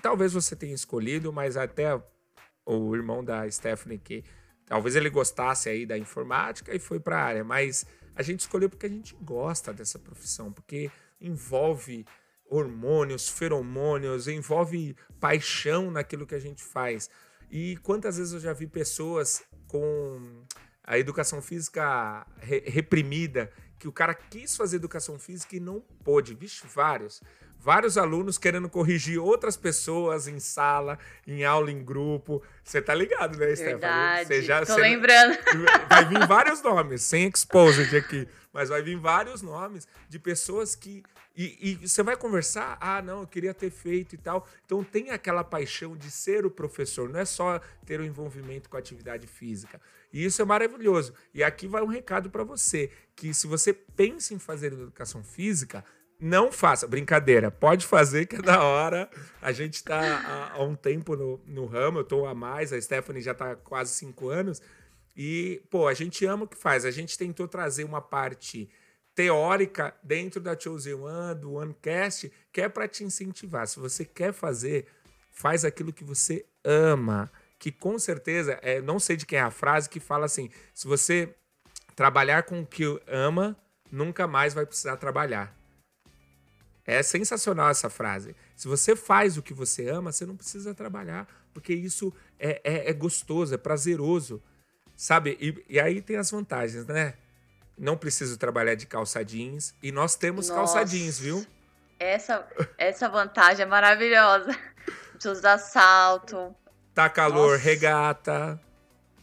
Talvez 0.00 0.32
você 0.32 0.56
tenha 0.56 0.74
escolhido, 0.74 1.32
mas 1.32 1.56
até 1.56 2.00
o 2.64 2.96
irmão 2.96 3.22
da 3.22 3.48
Stephanie 3.50 3.98
que 3.98 4.24
talvez 4.66 4.96
ele 4.96 5.10
gostasse 5.10 5.68
aí 5.68 5.84
da 5.86 5.96
informática 5.98 6.74
e 6.74 6.78
foi 6.78 6.98
para 7.00 7.18
a 7.18 7.22
área, 7.22 7.44
mas 7.44 7.84
a 8.14 8.22
gente 8.22 8.40
escolheu 8.40 8.68
porque 8.68 8.86
a 8.86 8.88
gente 8.90 9.14
gosta 9.22 9.72
dessa 9.72 9.98
profissão, 9.98 10.52
porque 10.52 10.90
envolve 11.20 12.04
hormônios, 12.48 13.28
feromônios, 13.28 14.28
envolve 14.28 14.94
paixão 15.18 15.90
naquilo 15.90 16.26
que 16.26 16.34
a 16.34 16.38
gente 16.38 16.62
faz. 16.62 17.08
E 17.50 17.76
quantas 17.78 18.16
vezes 18.18 18.32
eu 18.32 18.40
já 18.40 18.52
vi 18.52 18.66
pessoas 18.66 19.42
com 19.66 20.44
a 20.84 20.98
educação 20.98 21.40
física 21.40 22.26
re- 22.38 22.64
reprimida, 22.66 23.50
que 23.78 23.88
o 23.88 23.92
cara 23.92 24.14
quis 24.14 24.56
fazer 24.56 24.76
educação 24.76 25.18
física 25.18 25.56
e 25.56 25.60
não 25.60 25.80
pôde. 26.04 26.34
Vixe, 26.34 26.66
vários. 26.66 27.22
Vários 27.62 27.96
alunos 27.96 28.38
querendo 28.38 28.68
corrigir 28.68 29.20
outras 29.20 29.56
pessoas 29.56 30.26
em 30.26 30.40
sala, 30.40 30.98
em 31.24 31.44
aula, 31.44 31.70
em 31.70 31.84
grupo. 31.84 32.42
Você 32.64 32.82
tá 32.82 32.92
ligado, 32.92 33.38
né, 33.38 33.54
Stephanie? 33.54 33.74
Verdade. 33.74 34.26
Você 34.26 34.42
já, 34.42 34.66
Tô 34.66 34.74
lembrando. 34.74 35.38
Vai 35.88 36.04
vir 36.06 36.26
vários 36.26 36.60
nomes, 36.60 37.02
sem 37.02 37.28
exposed 37.28 37.96
aqui, 37.96 38.26
mas 38.52 38.68
vai 38.68 38.82
vir 38.82 38.98
vários 38.98 39.42
nomes 39.42 39.86
de 40.08 40.18
pessoas 40.18 40.74
que. 40.74 41.04
E, 41.36 41.78
e 41.80 41.88
você 41.88 42.02
vai 42.02 42.16
conversar, 42.16 42.76
ah, 42.80 43.00
não, 43.00 43.20
eu 43.20 43.26
queria 43.26 43.54
ter 43.54 43.70
feito 43.70 44.16
e 44.16 44.18
tal. 44.18 44.46
Então 44.66 44.82
tem 44.82 45.10
aquela 45.10 45.44
paixão 45.44 45.96
de 45.96 46.10
ser 46.10 46.44
o 46.44 46.50
professor, 46.50 47.08
não 47.08 47.20
é 47.20 47.24
só 47.24 47.60
ter 47.86 48.00
o 48.00 48.04
envolvimento 48.04 48.68
com 48.68 48.76
a 48.76 48.80
atividade 48.80 49.26
física. 49.28 49.80
E 50.12 50.24
isso 50.24 50.42
é 50.42 50.44
maravilhoso. 50.44 51.14
E 51.32 51.44
aqui 51.44 51.68
vai 51.68 51.80
um 51.80 51.86
recado 51.86 52.28
para 52.28 52.42
você: 52.42 52.90
que 53.14 53.32
se 53.32 53.46
você 53.46 53.72
pensa 53.72 54.34
em 54.34 54.38
fazer 54.38 54.72
educação 54.72 55.22
física, 55.22 55.84
não 56.22 56.52
faça. 56.52 56.86
Brincadeira, 56.86 57.50
pode 57.50 57.84
fazer 57.84 58.26
que 58.26 58.36
é 58.36 58.42
da 58.42 58.62
hora. 58.62 59.10
A 59.42 59.50
gente 59.50 59.74
está 59.74 60.00
há, 60.00 60.52
há 60.52 60.62
um 60.62 60.76
tempo 60.76 61.16
no, 61.16 61.40
no 61.44 61.66
ramo, 61.66 61.98
eu 61.98 62.02
estou 62.02 62.26
a 62.26 62.34
mais, 62.34 62.72
a 62.72 62.80
Stephanie 62.80 63.20
já 63.20 63.32
está 63.32 63.50
há 63.50 63.56
quase 63.56 63.92
cinco 63.92 64.28
anos. 64.28 64.62
E, 65.16 65.60
pô, 65.68 65.88
a 65.88 65.94
gente 65.94 66.24
ama 66.24 66.44
o 66.44 66.48
que 66.48 66.56
faz. 66.56 66.84
A 66.84 66.92
gente 66.92 67.18
tentou 67.18 67.48
trazer 67.48 67.82
uma 67.82 68.00
parte 68.00 68.70
teórica 69.16 69.94
dentro 70.02 70.40
da 70.40 70.58
Chosen 70.58 70.94
One, 70.94 71.40
do 71.40 71.54
OneCast, 71.54 72.32
que 72.52 72.60
é 72.60 72.68
para 72.68 72.86
te 72.86 73.02
incentivar. 73.02 73.66
Se 73.66 73.80
você 73.80 74.04
quer 74.04 74.32
fazer, 74.32 74.86
faz 75.28 75.64
aquilo 75.64 75.92
que 75.92 76.04
você 76.04 76.46
ama. 76.64 77.30
Que 77.58 77.72
com 77.72 77.98
certeza, 77.98 78.58
é, 78.62 78.80
não 78.80 78.98
sei 79.00 79.16
de 79.16 79.26
quem 79.26 79.38
é 79.38 79.42
a 79.42 79.50
frase 79.50 79.88
que 79.88 79.98
fala 79.98 80.26
assim: 80.26 80.50
se 80.72 80.86
você 80.86 81.34
trabalhar 81.96 82.44
com 82.44 82.60
o 82.60 82.66
que 82.66 82.84
ama, 83.06 83.56
nunca 83.90 84.26
mais 84.26 84.54
vai 84.54 84.64
precisar 84.64 84.96
trabalhar. 84.96 85.61
É 86.84 87.02
sensacional 87.02 87.70
essa 87.70 87.88
frase. 87.88 88.34
Se 88.56 88.66
você 88.66 88.96
faz 88.96 89.36
o 89.36 89.42
que 89.42 89.54
você 89.54 89.88
ama, 89.88 90.10
você 90.10 90.26
não 90.26 90.36
precisa 90.36 90.74
trabalhar, 90.74 91.28
porque 91.54 91.72
isso 91.72 92.12
é, 92.38 92.60
é, 92.64 92.90
é 92.90 92.92
gostoso, 92.92 93.54
é 93.54 93.58
prazeroso. 93.58 94.42
Sabe? 94.96 95.36
E, 95.40 95.74
e 95.74 95.80
aí 95.80 96.00
tem 96.00 96.16
as 96.16 96.30
vantagens, 96.30 96.86
né? 96.86 97.14
Não 97.78 97.96
preciso 97.96 98.36
trabalhar 98.36 98.74
de 98.74 98.86
calça 98.86 99.24
jeans. 99.24 99.74
E 99.82 99.90
nós 99.90 100.14
temos 100.14 100.50
calça 100.50 100.80
Nossa. 100.80 100.90
jeans, 100.90 101.18
viu? 101.18 101.46
Essa, 101.98 102.46
essa 102.76 103.08
vantagem 103.08 103.62
é 103.62 103.66
maravilhosa. 103.66 104.56
Precisa 105.12 105.32
usar 105.32 105.58
salto. 105.58 106.54
Tá 106.94 107.08
calor, 107.08 107.52
Nossa. 107.52 107.62
regata. 107.62 108.60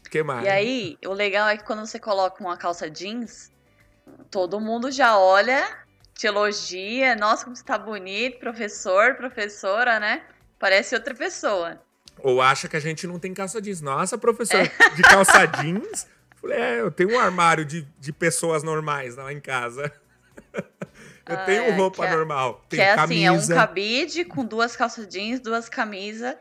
Que 0.09 0.23
mais? 0.23 0.45
E 0.45 0.49
aí, 0.49 0.97
o 1.05 1.13
legal 1.13 1.47
é 1.47 1.57
que 1.57 1.63
quando 1.63 1.85
você 1.85 1.99
coloca 1.99 2.43
uma 2.43 2.57
calça 2.57 2.89
jeans, 2.89 3.51
todo 4.31 4.59
mundo 4.59 4.91
já 4.91 5.17
olha, 5.19 5.85
te 6.19 6.27
elogia. 6.27 7.15
Nossa, 7.15 7.45
como 7.45 7.55
você 7.55 7.63
tá 7.63 7.77
bonito, 7.77 8.39
professor, 8.39 9.15
professora, 9.15 9.99
né? 9.99 10.23
Parece 10.59 10.93
outra 10.93 11.15
pessoa. 11.15 11.81
Ou 12.21 12.41
acha 12.41 12.67
que 12.67 12.75
a 12.75 12.79
gente 12.81 13.07
não 13.07 13.17
tem 13.17 13.33
calça 13.33 13.61
jeans. 13.61 13.79
Nossa, 13.79 14.17
professor, 14.17 14.61
de 14.95 15.01
calça 15.03 15.45
jeans? 15.45 16.05
Falei, 16.35 16.57
é, 16.59 16.79
eu 16.81 16.91
tenho 16.91 17.13
um 17.13 17.19
armário 17.19 17.63
de, 17.63 17.83
de 17.97 18.11
pessoas 18.11 18.61
normais 18.63 19.15
lá 19.15 19.31
em 19.31 19.39
casa. 19.39 19.91
eu 20.53 20.63
Ah, 21.25 21.45
tenho 21.45 21.63
é, 21.63 21.71
roupa 21.71 22.05
que 22.05 22.11
é- 22.11 22.15
normal. 22.15 22.61
que 22.63 22.69
Tenho 22.75 22.81
é 22.83 22.91
assim, 22.91 23.25
é 23.25 23.31
um 23.31 23.35
camisa. 23.35 23.55
cabide 23.55 24.25
com 24.25 24.43
duas 24.43 24.75
calças 24.75 25.07
jeans, 25.07 25.39
duas 25.39 25.69
camisas. 25.69 26.35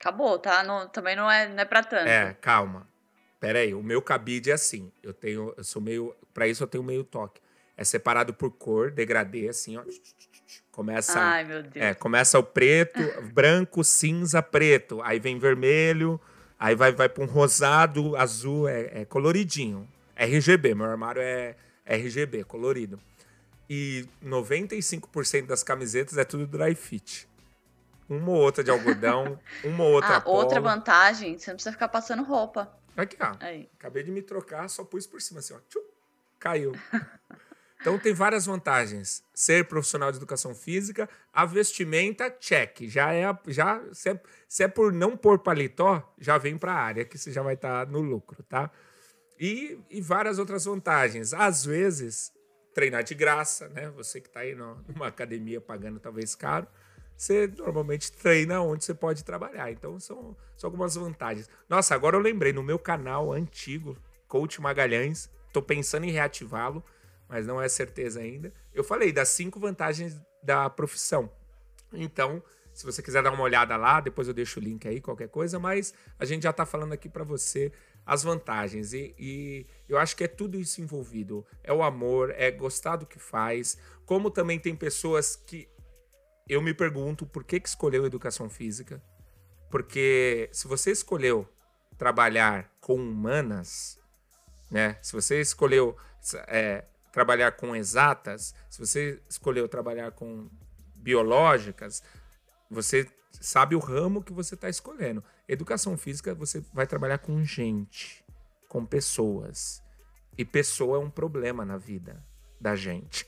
Acabou, 0.00 0.38
tá? 0.38 0.62
Não- 0.64 0.88
também 0.88 1.14
não 1.16 1.30
é, 1.30 1.48
não 1.48 1.58
é 1.60 1.64
pra 1.64 1.82
tanto. 1.84 2.08
É, 2.08 2.34
calma. 2.40 2.86
Pera 3.40 3.60
aí, 3.60 3.72
o 3.74 3.82
meu 3.82 4.02
cabide 4.02 4.50
é 4.50 4.54
assim. 4.54 4.90
Eu 5.02 5.12
tenho, 5.12 5.54
eu 5.56 5.62
sou 5.64 5.80
meio, 5.80 6.14
Pra 6.34 6.46
isso 6.48 6.62
eu 6.62 6.66
tenho 6.68 6.82
meio 6.84 7.02
toque. 7.04 7.40
É 7.78 7.84
separado 7.84 8.34
por 8.34 8.50
cor, 8.50 8.90
degradê, 8.90 9.48
assim, 9.48 9.76
ó. 9.76 9.84
Começa, 10.72 11.20
Ai, 11.20 11.44
meu 11.44 11.62
Deus. 11.62 11.76
é, 11.76 11.94
começa 11.94 12.36
o 12.36 12.42
preto, 12.42 13.00
branco, 13.32 13.84
cinza, 13.84 14.42
preto. 14.42 15.00
Aí 15.04 15.20
vem 15.20 15.38
vermelho, 15.38 16.20
aí 16.58 16.74
vai, 16.74 16.90
vai 16.90 17.08
para 17.08 17.22
um 17.22 17.26
rosado, 17.26 18.16
azul, 18.16 18.68
é, 18.68 19.02
é 19.02 19.04
coloridinho. 19.04 19.88
RGB, 20.16 20.74
meu 20.74 20.86
armário 20.86 21.22
é 21.22 21.54
RGB, 21.86 22.42
colorido. 22.42 22.98
E 23.70 24.08
95% 24.24 25.46
das 25.46 25.62
camisetas 25.62 26.18
é 26.18 26.24
tudo 26.24 26.48
dry 26.48 26.74
fit. 26.74 27.28
Uma 28.08 28.30
ou 28.30 28.38
outra 28.38 28.64
de 28.64 28.72
algodão, 28.72 29.38
uma 29.62 29.84
ou 29.84 29.92
outra 29.92 30.16
ah, 30.16 30.22
outra 30.26 30.60
vantagem, 30.60 31.38
você 31.38 31.50
não 31.50 31.56
precisa 31.56 31.72
ficar 31.72 31.88
passando 31.88 32.24
roupa. 32.24 32.72
Aqui, 32.96 33.16
ó. 33.20 33.36
Aí. 33.38 33.68
Acabei 33.78 34.02
de 34.02 34.10
me 34.10 34.22
trocar, 34.22 34.68
só 34.68 34.82
pus 34.82 35.06
por 35.06 35.22
cima, 35.22 35.38
assim, 35.38 35.54
ó. 35.54 35.58
Tchum, 35.68 35.84
caiu. 36.40 36.72
Então 37.80 37.98
tem 37.98 38.12
várias 38.12 38.46
vantagens. 38.46 39.22
Ser 39.32 39.66
profissional 39.66 40.10
de 40.10 40.18
educação 40.18 40.54
física, 40.54 41.08
a 41.32 41.44
vestimenta, 41.44 42.30
check. 42.30 42.82
Já 42.82 43.12
é, 43.14 43.24
já 43.46 43.80
se 43.92 44.10
é, 44.10 44.20
se 44.48 44.62
é 44.64 44.68
por 44.68 44.92
não 44.92 45.16
pôr 45.16 45.38
paletó, 45.38 46.12
já 46.18 46.36
vem 46.38 46.58
para 46.58 46.72
a 46.72 46.80
área 46.80 47.04
que 47.04 47.16
você 47.16 47.30
já 47.30 47.42
vai 47.42 47.54
estar 47.54 47.86
no 47.86 48.00
lucro, 48.00 48.42
tá? 48.42 48.70
E, 49.38 49.78
e 49.88 50.00
várias 50.00 50.38
outras 50.38 50.64
vantagens. 50.64 51.32
Às 51.32 51.64
vezes, 51.64 52.32
treinar 52.74 53.04
de 53.04 53.14
graça, 53.14 53.68
né? 53.68 53.90
Você 53.90 54.20
que 54.20 54.28
está 54.28 54.40
aí 54.40 54.54
numa 54.54 55.06
academia 55.06 55.60
pagando 55.60 56.00
talvez 56.00 56.34
caro, 56.34 56.66
você 57.16 57.46
normalmente 57.46 58.12
treina 58.12 58.60
onde 58.60 58.84
você 58.84 58.94
pode 58.94 59.24
trabalhar. 59.24 59.70
Então 59.70 60.00
são, 60.00 60.36
são 60.56 60.68
algumas 60.68 60.96
vantagens. 60.96 61.48
Nossa, 61.68 61.94
agora 61.94 62.16
eu 62.16 62.20
lembrei, 62.20 62.52
no 62.52 62.62
meu 62.62 62.78
canal 62.78 63.32
antigo, 63.32 63.96
Coach 64.26 64.60
Magalhães, 64.60 65.30
tô 65.52 65.62
pensando 65.62 66.04
em 66.04 66.10
reativá-lo, 66.10 66.84
mas 67.28 67.46
não 67.46 67.60
é 67.60 67.68
certeza 67.68 68.20
ainda. 68.20 68.52
Eu 68.72 68.82
falei 68.82 69.12
das 69.12 69.28
cinco 69.28 69.60
vantagens 69.60 70.20
da 70.42 70.68
profissão. 70.70 71.30
Então, 71.92 72.42
se 72.72 72.84
você 72.84 73.02
quiser 73.02 73.22
dar 73.22 73.32
uma 73.32 73.42
olhada 73.42 73.76
lá, 73.76 74.00
depois 74.00 74.28
eu 74.28 74.34
deixo 74.34 74.60
o 74.60 74.62
link 74.62 74.86
aí, 74.86 75.00
qualquer 75.00 75.28
coisa, 75.28 75.58
mas 75.58 75.92
a 76.18 76.24
gente 76.24 76.44
já 76.44 76.52
tá 76.52 76.64
falando 76.64 76.92
aqui 76.92 77.08
para 77.08 77.24
você 77.24 77.72
as 78.06 78.22
vantagens. 78.22 78.92
E, 78.92 79.14
e, 79.18 79.66
Eu 79.88 79.98
acho 79.98 80.16
que 80.16 80.24
é 80.24 80.28
tudo 80.28 80.58
isso 80.58 80.80
envolvido. 80.80 81.44
É 81.62 81.72
o 81.72 81.82
amor, 81.82 82.32
é 82.36 82.50
gostar 82.50 82.96
do 82.96 83.04
que 83.04 83.18
faz. 83.18 83.76
Como 84.06 84.30
também 84.30 84.58
tem 84.58 84.74
pessoas 84.74 85.36
que 85.36 85.68
eu 86.48 86.62
me 86.62 86.72
pergunto 86.72 87.26
por 87.26 87.44
que, 87.44 87.60
que 87.60 87.68
escolheu 87.68 88.06
educação 88.06 88.48
física. 88.48 89.02
Porque 89.70 90.48
se 90.52 90.66
você 90.66 90.90
escolheu 90.90 91.46
trabalhar 91.98 92.72
com 92.80 92.94
humanas, 92.94 93.98
né? 94.70 94.96
Se 95.02 95.12
você 95.12 95.40
escolheu 95.40 95.96
é, 96.46 96.84
trabalhar 97.18 97.50
com 97.50 97.74
exatas, 97.74 98.54
se 98.70 98.78
você 98.78 99.20
escolheu 99.28 99.68
trabalhar 99.68 100.12
com 100.12 100.48
biológicas, 100.94 102.00
você 102.70 103.08
sabe 103.32 103.74
o 103.74 103.80
ramo 103.80 104.22
que 104.22 104.32
você 104.32 104.54
está 104.54 104.68
escolhendo. 104.68 105.24
Educação 105.48 105.96
física, 105.98 106.32
você 106.32 106.62
vai 106.72 106.86
trabalhar 106.86 107.18
com 107.18 107.42
gente, 107.42 108.24
com 108.68 108.86
pessoas. 108.86 109.82
E 110.36 110.44
pessoa 110.44 110.98
é 110.98 111.00
um 111.00 111.10
problema 111.10 111.64
na 111.64 111.76
vida 111.76 112.24
da 112.60 112.76
gente. 112.76 113.26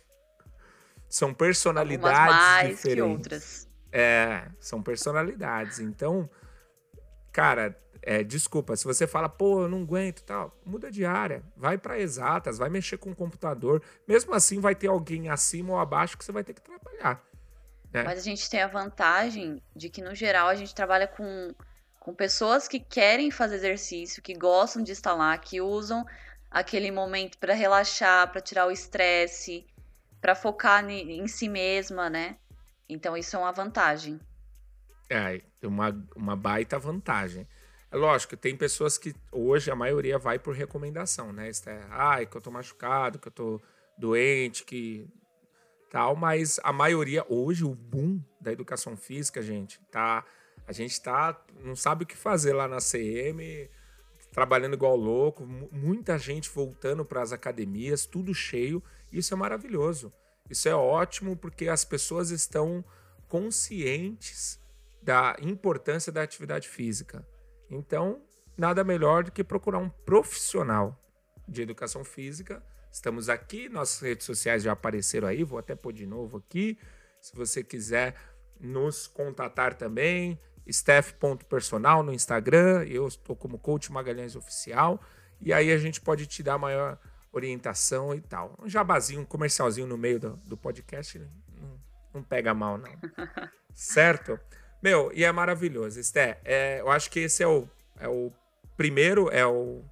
São 1.09 1.35
personalidades 1.35 2.17
Algumas 2.17 2.41
mais 2.41 2.77
diferentes. 2.77 2.95
Que 2.95 3.03
outras. 3.03 3.69
É, 3.91 4.49
são 4.61 4.81
personalidades. 4.81 5.81
Então, 5.81 6.31
cara, 7.33 7.77
é, 8.03 8.23
desculpa, 8.23 8.77
se 8.77 8.85
você 8.85 9.07
fala, 9.07 9.29
pô, 9.29 9.63
eu 9.63 9.69
não 9.69 9.83
aguento 9.83 10.23
tal, 10.23 10.57
muda 10.65 10.91
de 10.91 11.05
área, 11.05 11.43
vai 11.57 11.77
para 11.77 11.99
exatas, 11.99 12.57
vai 12.57 12.71
mexer 12.71 12.97
com 12.97 13.11
o 13.11 13.17
computador. 13.17 13.83
Mesmo 14.09 14.35
assim, 14.35 14.59
vai 14.61 14.75
ter 14.75 14.89
alguém 14.89 15.29
acima 15.29 15.75
ou 15.75 15.79
abaixo 15.79 16.17
que 16.17 16.25
você 16.25 16.33
vai 16.33 16.43
ter 16.43 16.55
que 16.55 16.63
trabalhar. 16.63 17.23
Né? 17.93 18.03
Mas 18.05 18.19
a 18.19 18.23
gente 18.23 18.49
tem 18.49 18.63
a 18.63 18.69
vantagem 18.69 19.63
de 19.77 19.91
que, 19.91 20.03
no 20.03 20.15
geral, 20.15 20.49
a 20.49 20.55
gente 20.55 20.75
trabalha 20.75 21.07
com, 21.07 21.55
com 21.99 22.15
pessoas 22.15 22.67
que 22.67 22.81
querem 22.81 23.31
fazer 23.31 23.57
exercício, 23.57 24.23
que 24.23 24.35
gostam 24.35 24.83
de 24.83 24.93
estar 24.93 25.13
lá, 25.13 25.37
que 25.37 25.61
usam 25.61 26.07
aquele 26.51 26.91
momento 26.91 27.37
para 27.39 27.53
relaxar, 27.53 28.31
para 28.31 28.41
tirar 28.41 28.67
o 28.67 28.71
estresse, 28.71 29.67
para 30.21 30.35
focar 30.35 30.89
em 30.89 31.27
si 31.29 31.49
mesma, 31.49 32.09
né? 32.09 32.37
Então, 32.89 33.17
isso 33.17 33.37
é 33.37 33.39
uma 33.39 33.53
vantagem. 33.53 34.19
É, 35.09 35.41
uma, 35.63 35.91
uma 36.17 36.37
baita 36.37 36.79
vantagem. 36.79 37.47
É 37.91 37.97
lógico, 37.97 38.37
tem 38.37 38.57
pessoas 38.57 38.97
que 38.97 39.15
hoje 39.33 39.71
a 39.71 39.75
maioria 39.75 40.17
vai 40.17 40.39
por 40.39 40.55
recomendação, 40.55 41.33
né? 41.33 41.51
É, 41.67 41.81
Ai, 41.91 42.27
que 42.27 42.37
eu 42.37 42.41
tô 42.41 42.51
machucado, 42.51 43.19
que 43.19 43.29
eu 43.29 43.33
tô 43.33 43.61
doente, 43.99 44.65
que 44.65 45.09
tal, 45.91 46.15
mas 46.15 46.61
a 46.63 46.73
maioria 46.73 47.27
hoje 47.29 47.65
o 47.65 47.75
boom 47.75 48.23
da 48.41 48.53
educação 48.53 48.97
física, 48.97 49.43
gente, 49.43 49.81
tá 49.91 50.25
a 50.67 50.73
gente 50.73 51.01
tá 51.03 51.45
não 51.65 51.75
sabe 51.75 52.05
o 52.05 52.07
que 52.07 52.17
fazer 52.17 52.53
lá 52.53 52.69
na 52.69 52.79
CM, 52.79 53.69
trabalhando 54.33 54.75
igual 54.75 54.95
louco, 54.97 55.45
muita 55.73 56.17
gente 56.17 56.49
voltando 56.49 57.05
para 57.05 57.23
as 57.23 57.33
academias, 57.33 58.07
tudo 58.07 58.33
cheio. 58.33 58.83
Isso 59.13 59.35
é 59.35 59.37
maravilhoso. 59.37 60.13
Isso 60.49 60.69
é 60.69 60.75
ótimo 60.75 61.37
porque 61.37 61.69
as 61.69 61.85
pessoas 61.85 62.31
estão 62.31 62.85
conscientes 63.29 64.61
da 65.03 65.37
importância 65.41 66.13
da 66.13 66.23
atividade 66.23 66.69
física. 66.69 67.27
Então, 67.71 68.21
nada 68.57 68.83
melhor 68.83 69.25
do 69.25 69.33
que 69.33 69.45
procurar 69.45 69.79
um 69.79 69.89
profissional 69.89 70.99
de 71.49 71.63
educação 71.63 72.05
física. 72.05 72.63
Estamos 72.91 73.29
aqui, 73.29 73.69
nossas 73.69 74.01
redes 74.01 74.27
sociais 74.27 74.63
já 74.63 74.73
apareceram 74.73 75.29
aí, 75.29 75.45
vou 75.45 75.59
até 75.59 75.75
pôr 75.75 75.93
de 75.93 76.07
novo 76.07 76.39
aqui. 76.39 76.77
Se 77.21 77.35
você 77.37 77.63
quiser 77.63 78.17
nos 78.59 79.07
contatar 79.07 79.75
também, 79.75 80.39
staff.personal 80.67 82.03
no 82.03 82.13
Instagram, 82.13 82.85
eu 82.85 83.07
estou 83.07 83.37
como 83.37 83.59
Coach 83.59 83.93
Magalhães 83.93 84.35
Oficial, 84.35 85.01
e 85.41 85.53
aí 85.53 85.71
a 85.71 85.79
gente 85.79 86.01
pode 86.01 86.27
te 86.27 86.43
dar 86.43 86.59
maior 86.59 86.99
orientação 87.33 88.15
e 88.15 88.21
tal. 88.21 88.57
Um 88.61 88.69
jabazinho, 88.69 89.21
um 89.21 89.25
comercialzinho 89.25 89.87
no 89.87 89.97
meio 89.97 90.19
do, 90.19 90.37
do 90.45 90.57
podcast, 90.57 91.19
não, 91.19 91.81
não 92.15 92.23
pega 92.23 92.53
mal, 92.53 92.77
não. 92.77 92.91
certo? 93.73 94.39
Meu, 94.83 95.11
e 95.15 95.25
é 95.25 95.33
maravilhoso. 95.33 96.01
Esté, 96.01 96.41
é, 96.45 96.81
eu 96.81 96.91
acho 96.91 97.11
que 97.11 97.21
esse 97.21 97.43
é 97.43 97.47
o, 97.47 97.69
é 97.99 98.09
o 98.09 98.33
primeiro, 98.77 99.29
é 99.31 99.47
o 99.47 99.85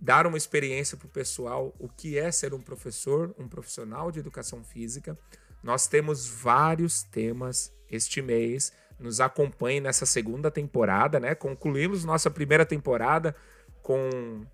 dar 0.00 0.26
uma 0.26 0.36
experiência 0.36 0.96
para 0.96 1.06
o 1.06 1.10
pessoal 1.10 1.74
o 1.78 1.88
que 1.88 2.18
é 2.18 2.30
ser 2.30 2.52
um 2.54 2.60
professor, 2.60 3.34
um 3.38 3.48
profissional 3.48 4.10
de 4.10 4.18
educação 4.18 4.62
física. 4.62 5.18
Nós 5.62 5.86
temos 5.86 6.28
vários 6.28 7.02
temas 7.02 7.72
este 7.90 8.22
mês. 8.22 8.72
Nos 8.98 9.20
acompanhe 9.20 9.80
nessa 9.80 10.06
segunda 10.06 10.50
temporada, 10.50 11.20
né? 11.20 11.34
Concluímos 11.34 12.04
nossa 12.04 12.30
primeira 12.30 12.64
temporada 12.64 13.36
com 13.82 14.46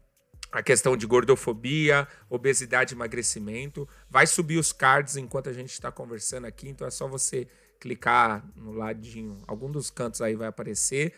a 0.50 0.62
questão 0.62 0.96
de 0.96 1.06
gordofobia, 1.06 2.06
obesidade 2.28 2.92
e 2.92 2.96
emagrecimento. 2.96 3.88
Vai 4.10 4.26
subir 4.26 4.58
os 4.58 4.72
cards 4.72 5.16
enquanto 5.16 5.48
a 5.48 5.52
gente 5.52 5.72
está 5.72 5.90
conversando 5.90 6.46
aqui, 6.46 6.68
então 6.68 6.86
é 6.86 6.90
só 6.90 7.06
você 7.06 7.46
clicar 7.82 8.48
no 8.54 8.70
ladinho, 8.70 9.42
algum 9.44 9.68
dos 9.68 9.90
cantos 9.90 10.22
aí 10.22 10.36
vai 10.36 10.46
aparecer. 10.46 11.12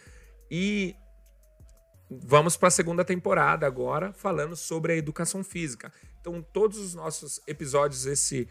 E 0.50 0.96
vamos 2.11 2.57
para 2.57 2.68
a 2.68 2.70
segunda 2.70 3.05
temporada 3.05 3.66
agora, 3.66 4.14
falando 4.14 4.57
sobre 4.57 4.94
a 4.94 4.96
educação 4.96 5.44
física. 5.44 5.92
Então, 6.18 6.40
todos 6.40 6.79
os 6.79 6.94
nossos 6.94 7.38
episódios 7.46 8.07
esse 8.07 8.48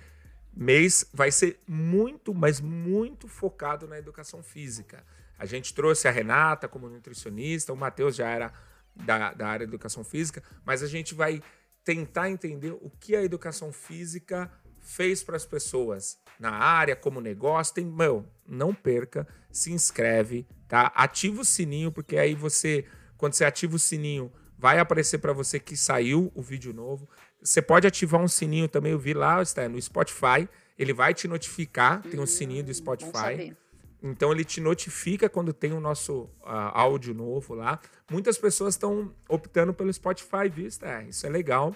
mês 0.55 1.09
vai 1.11 1.31
ser 1.31 1.59
muito, 1.67 2.35
mas 2.35 2.61
muito 2.61 3.27
focado 3.27 3.87
na 3.87 3.97
educação 3.97 4.43
física. 4.43 5.03
A 5.39 5.47
gente 5.47 5.73
trouxe 5.73 6.07
a 6.07 6.11
Renata 6.11 6.67
como 6.67 6.87
nutricionista, 6.87 7.73
o 7.73 7.75
Matheus 7.75 8.15
já 8.15 8.29
era 8.29 8.53
da, 8.95 9.33
da 9.33 9.47
área 9.47 9.65
de 9.65 9.71
educação 9.71 10.03
física, 10.03 10.43
mas 10.63 10.83
a 10.83 10.87
gente 10.87 11.15
vai 11.15 11.41
tentar 11.83 12.29
entender 12.29 12.73
o 12.79 12.91
que 12.91 13.15
a 13.15 13.23
educação 13.23 13.73
física 13.73 14.51
fez 14.83 15.23
para 15.23 15.35
as 15.35 15.45
pessoas 15.45 16.19
na 16.39 16.51
área, 16.51 16.95
como 16.95 17.21
negócio, 17.21 17.73
tem, 17.73 17.85
meu, 17.85 18.25
não 18.45 18.73
perca, 18.73 19.27
se 19.49 19.71
inscreve, 19.71 20.45
tá? 20.67 20.91
Ativa 20.93 21.41
o 21.41 21.45
sininho, 21.45 21.91
porque 21.91 22.17
aí 22.17 22.35
você, 22.35 22.85
quando 23.17 23.33
você 23.33 23.45
ativa 23.45 23.75
o 23.75 23.79
sininho, 23.79 24.31
vai 24.57 24.77
aparecer 24.77 25.17
para 25.17 25.33
você 25.33 25.59
que 25.59 25.75
saiu 25.75 26.31
o 26.35 26.41
vídeo 26.41 26.73
novo. 26.73 27.09
Você 27.41 27.61
pode 27.61 27.87
ativar 27.87 28.21
um 28.21 28.27
sininho 28.27 28.67
também, 28.67 28.91
eu 28.91 28.99
vi 28.99 29.13
lá, 29.13 29.41
está 29.41 29.67
no 29.67 29.81
Spotify, 29.81 30.47
ele 30.77 30.93
vai 30.93 31.13
te 31.13 31.27
notificar, 31.27 32.01
tem 32.01 32.19
um 32.19 32.25
sininho 32.25 32.63
do 32.63 32.71
hum, 32.71 32.73
Spotify. 32.73 33.55
Então 34.01 34.33
ele 34.33 34.43
te 34.43 34.59
notifica 34.59 35.29
quando 35.29 35.53
tem 35.53 35.71
o 35.71 35.79
nosso 35.79 36.23
uh, 36.41 36.71
áudio 36.73 37.13
novo 37.13 37.53
lá. 37.53 37.79
Muitas 38.11 38.37
pessoas 38.37 38.73
estão 38.73 39.15
optando 39.29 39.73
pelo 39.73 39.91
Spotify, 39.93 40.49
viu? 40.53 40.67
É, 40.81 41.05
isso 41.07 41.25
é 41.25 41.29
legal. 41.29 41.73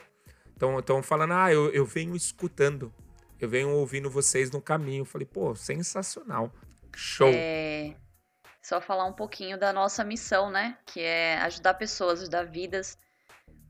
Estão 0.60 1.04
falando, 1.04 1.34
ah, 1.34 1.52
eu, 1.52 1.70
eu 1.72 1.86
venho 1.86 2.16
escutando 2.16 2.94
eu 3.40 3.48
venho 3.48 3.70
ouvindo 3.70 4.10
vocês 4.10 4.50
no 4.52 4.62
caminho. 4.62 5.06
Falei, 5.06 5.26
pô, 5.26 5.56
sensacional. 5.56 6.52
Show. 6.96 7.30
É... 7.34 7.96
Só 8.62 8.82
falar 8.82 9.06
um 9.06 9.14
pouquinho 9.14 9.58
da 9.58 9.72
nossa 9.72 10.04
missão, 10.04 10.50
né? 10.50 10.78
Que 10.86 11.02
é 11.02 11.38
ajudar 11.42 11.76
pessoas, 11.76 12.22
ajudar 12.22 12.46
vidas. 12.46 12.98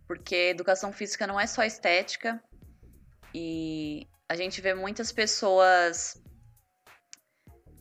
Porque 0.08 0.36
educação 0.36 0.92
física 0.94 1.28
não 1.28 1.40
é 1.40 1.46
só 1.46 1.64
estética. 1.64 2.42
E 3.34 4.08
a 4.30 4.36
gente 4.36 4.62
vê 4.62 4.74
muitas 4.74 5.12
pessoas 5.12 6.22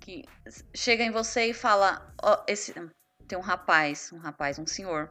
que 0.00 0.24
chegam 0.74 1.06
em 1.06 1.10
você 1.10 1.46
e 1.46 1.54
fala, 1.54 2.12
oh, 2.22 2.42
esse 2.46 2.74
tem 3.26 3.38
um 3.38 3.42
rapaz, 3.42 4.12
um 4.12 4.18
rapaz, 4.18 4.58
um 4.58 4.66
senhor. 4.66 5.08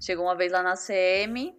Chegou 0.00 0.24
uma 0.24 0.36
vez 0.36 0.52
lá 0.52 0.62
na 0.62 0.74
CM 0.74 1.54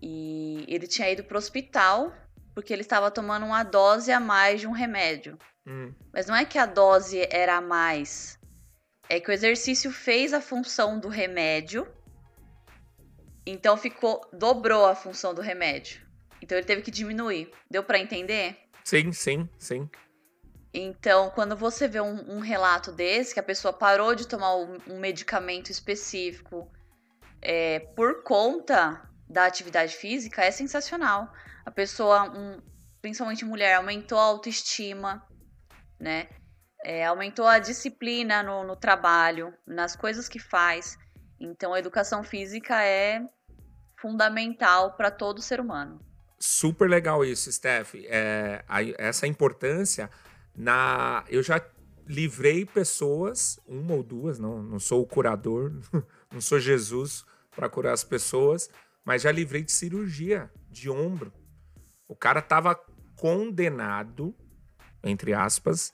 e 0.00 0.64
ele 0.68 0.86
tinha 0.86 1.10
ido 1.10 1.24
pro 1.24 1.38
hospital 1.38 2.12
porque 2.54 2.72
ele 2.72 2.82
estava 2.82 3.10
tomando 3.10 3.44
uma 3.44 3.62
dose 3.62 4.10
a 4.10 4.18
mais 4.18 4.60
de 4.60 4.66
um 4.66 4.72
remédio. 4.72 5.38
Hum. 5.66 5.92
Mas 6.10 6.26
não 6.26 6.34
é 6.34 6.44
que 6.44 6.58
a 6.58 6.64
dose 6.64 7.26
era 7.30 7.56
a 7.56 7.60
mais. 7.60 8.38
É 9.10 9.20
que 9.20 9.30
o 9.30 9.32
exercício 9.32 9.90
fez 9.90 10.32
a 10.32 10.40
função 10.40 10.98
do 10.98 11.08
remédio. 11.08 11.86
Então 13.44 13.76
ficou. 13.76 14.26
dobrou 14.32 14.86
a 14.86 14.94
função 14.94 15.34
do 15.34 15.42
remédio. 15.42 16.00
Então 16.40 16.56
ele 16.56 16.66
teve 16.66 16.80
que 16.80 16.90
diminuir. 16.90 17.50
Deu 17.70 17.84
para 17.84 17.98
entender? 17.98 18.56
Sim, 18.82 19.12
sim, 19.12 19.48
sim. 19.58 19.90
Então, 20.72 21.30
quando 21.30 21.56
você 21.56 21.88
vê 21.88 22.00
um, 22.00 22.36
um, 22.36 22.38
relato 22.38 22.92
desse, 22.92 23.34
que 23.34 23.40
a 23.40 23.42
pessoa 23.42 23.72
parou 23.72 24.14
de 24.14 24.26
tomar 24.26 24.56
um, 24.56 24.78
um 24.88 24.98
medicamento 24.98 25.70
específico 25.70 26.70
é, 27.40 27.80
por 27.80 28.22
conta 28.22 29.06
da 29.28 29.46
atividade 29.46 29.94
física, 29.94 30.42
é 30.42 30.50
sensacional 30.50 31.32
a 31.66 31.70
pessoa, 31.72 32.30
um, 32.30 32.62
principalmente 33.02 33.44
mulher, 33.44 33.74
aumentou 33.74 34.18
a 34.18 34.22
autoestima, 34.22 35.26
né? 35.98 36.28
É, 36.84 37.04
aumentou 37.04 37.48
a 37.48 37.58
disciplina 37.58 38.40
no, 38.44 38.62
no 38.62 38.76
trabalho, 38.76 39.52
nas 39.66 39.96
coisas 39.96 40.28
que 40.28 40.38
faz. 40.38 40.96
Então, 41.40 41.74
a 41.74 41.78
educação 41.80 42.22
física 42.22 42.80
é 42.84 43.20
fundamental 44.00 44.96
para 44.96 45.10
todo 45.10 45.42
ser 45.42 45.58
humano. 45.58 46.00
Super 46.38 46.88
legal 46.88 47.24
isso, 47.24 47.50
Steph. 47.50 47.94
É, 48.04 48.64
a, 48.68 48.82
essa 48.96 49.26
importância 49.26 50.08
na. 50.54 51.24
Eu 51.28 51.42
já 51.42 51.60
livrei 52.06 52.64
pessoas, 52.64 53.58
uma 53.66 53.94
ou 53.94 54.04
duas, 54.04 54.38
não, 54.38 54.62
não 54.62 54.78
sou 54.78 55.02
o 55.02 55.06
curador, 55.06 55.72
não 56.32 56.40
sou 56.40 56.60
Jesus 56.60 57.24
para 57.50 57.68
curar 57.68 57.94
as 57.94 58.04
pessoas, 58.04 58.70
mas 59.06 59.22
já 59.22 59.30
livrei 59.30 59.62
de 59.62 59.70
cirurgia 59.70 60.50
de 60.68 60.90
ombro. 60.90 61.32
O 62.08 62.16
cara 62.16 62.42
tava 62.42 62.74
condenado, 63.14 64.34
entre 65.02 65.32
aspas, 65.32 65.92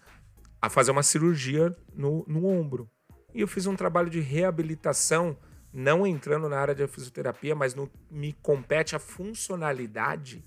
a 0.60 0.70
fazer 0.70 0.92
uma 0.92 1.02
cirurgia 1.02 1.76
no, 1.92 2.24
no 2.26 2.46
ombro. 2.46 2.90
E 3.34 3.42
eu 3.42 3.46
fiz 3.46 3.66
um 3.66 3.76
trabalho 3.76 4.08
de 4.08 4.20
reabilitação, 4.20 5.36
não 5.70 6.06
entrando 6.06 6.48
na 6.48 6.58
área 6.58 6.74
de 6.74 6.86
fisioterapia, 6.86 7.54
mas 7.54 7.74
no, 7.74 7.90
me 8.10 8.32
compete 8.32 8.96
a 8.96 8.98
funcionalidade. 8.98 10.42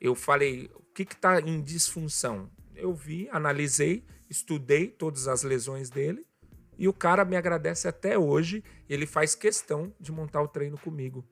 Eu 0.00 0.14
falei, 0.14 0.70
o 0.74 0.82
que 0.94 1.02
está 1.02 1.38
em 1.38 1.60
disfunção? 1.60 2.50
Eu 2.74 2.94
vi, 2.94 3.28
analisei, 3.30 4.06
estudei 4.28 4.88
todas 4.88 5.28
as 5.28 5.42
lesões 5.42 5.90
dele 5.90 6.26
e 6.78 6.88
o 6.88 6.94
cara 6.94 7.26
me 7.26 7.36
agradece 7.36 7.86
até 7.86 8.18
hoje. 8.18 8.64
Ele 8.88 9.04
faz 9.04 9.34
questão 9.34 9.94
de 10.00 10.10
montar 10.10 10.40
o 10.40 10.48
treino 10.48 10.78
comigo. 10.78 11.22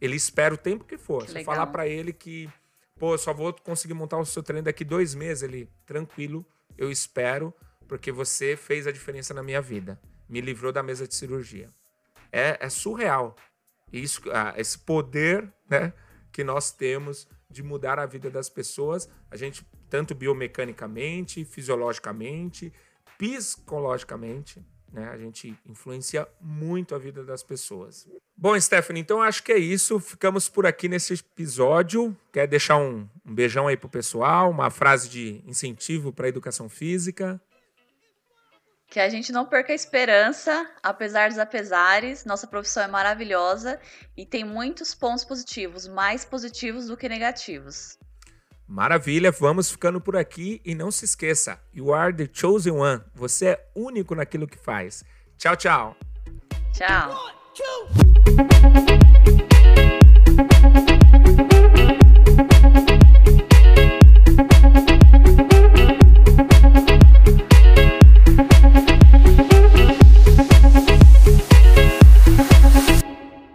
Ele 0.00 0.16
espera 0.16 0.54
o 0.54 0.58
tempo 0.58 0.84
que 0.84 0.98
for. 0.98 1.24
Que 1.24 1.32
Se 1.32 1.38
eu 1.38 1.44
falar 1.44 1.66
para 1.68 1.86
ele 1.86 2.12
que, 2.12 2.50
pô, 2.98 3.16
só 3.16 3.32
vou 3.32 3.52
conseguir 3.52 3.94
montar 3.94 4.18
o 4.18 4.26
seu 4.26 4.42
treino 4.42 4.64
daqui 4.64 4.84
dois 4.84 5.14
meses, 5.14 5.42
ele, 5.42 5.70
tranquilo, 5.84 6.44
eu 6.76 6.90
espero, 6.90 7.54
porque 7.88 8.12
você 8.12 8.56
fez 8.56 8.86
a 8.86 8.92
diferença 8.92 9.32
na 9.32 9.42
minha 9.42 9.60
vida 9.60 10.00
me 10.28 10.40
livrou 10.40 10.72
da 10.72 10.82
mesa 10.82 11.06
de 11.06 11.14
cirurgia. 11.14 11.70
É, 12.32 12.58
é 12.60 12.68
surreal. 12.68 13.34
Isso, 13.92 14.22
ah, 14.32 14.54
esse 14.56 14.78
poder 14.78 15.52
né, 15.68 15.92
que 16.32 16.42
nós 16.42 16.72
temos 16.72 17.28
de 17.48 17.62
mudar 17.62 17.98
a 17.98 18.06
vida 18.06 18.28
das 18.28 18.48
pessoas, 18.48 19.08
a 19.30 19.36
gente, 19.36 19.64
tanto 19.88 20.14
biomecanicamente, 20.14 21.44
fisiologicamente, 21.44 22.72
psicologicamente, 23.16 24.64
né, 24.92 25.08
a 25.08 25.16
gente 25.16 25.56
influencia 25.64 26.28
muito 26.40 26.94
a 26.94 26.98
vida 26.98 27.24
das 27.24 27.42
pessoas. 27.42 28.08
Bom, 28.38 28.58
Stephanie, 28.60 29.00
então 29.00 29.22
acho 29.22 29.42
que 29.42 29.50
é 29.50 29.58
isso. 29.58 29.98
Ficamos 29.98 30.46
por 30.48 30.66
aqui 30.66 30.88
nesse 30.88 31.14
episódio. 31.14 32.14
Quer 32.30 32.46
deixar 32.46 32.76
um, 32.76 33.08
um 33.24 33.34
beijão 33.34 33.66
aí 33.66 33.76
pro 33.78 33.88
pessoal, 33.88 34.50
uma 34.50 34.70
frase 34.70 35.08
de 35.08 35.42
incentivo 35.46 36.12
para 36.12 36.26
a 36.26 36.28
educação 36.28 36.68
física? 36.68 37.40
Que 38.88 39.00
a 39.00 39.08
gente 39.08 39.32
não 39.32 39.46
perca 39.46 39.72
a 39.72 39.74
esperança, 39.74 40.70
apesar 40.82 41.30
dos 41.30 41.38
apesares. 41.38 42.26
Nossa 42.26 42.46
profissão 42.46 42.82
é 42.82 42.86
maravilhosa 42.86 43.80
e 44.14 44.26
tem 44.26 44.44
muitos 44.44 44.94
pontos 44.94 45.24
positivos, 45.24 45.88
mais 45.88 46.24
positivos 46.24 46.86
do 46.86 46.96
que 46.96 47.08
negativos. 47.08 47.98
Maravilha, 48.68 49.30
vamos 49.30 49.70
ficando 49.70 50.00
por 50.00 50.16
aqui 50.16 50.60
e 50.64 50.74
não 50.74 50.90
se 50.90 51.04
esqueça, 51.04 51.60
you 51.72 51.94
are 51.94 52.12
the 52.12 52.28
chosen 52.30 52.72
one. 52.72 53.02
Você 53.14 53.46
é 53.46 53.66
único 53.74 54.14
naquilo 54.14 54.46
que 54.46 54.58
faz. 54.58 55.04
Tchau, 55.38 55.56
tchau. 55.56 55.96
Tchau 56.72 57.45
two. 57.56 57.86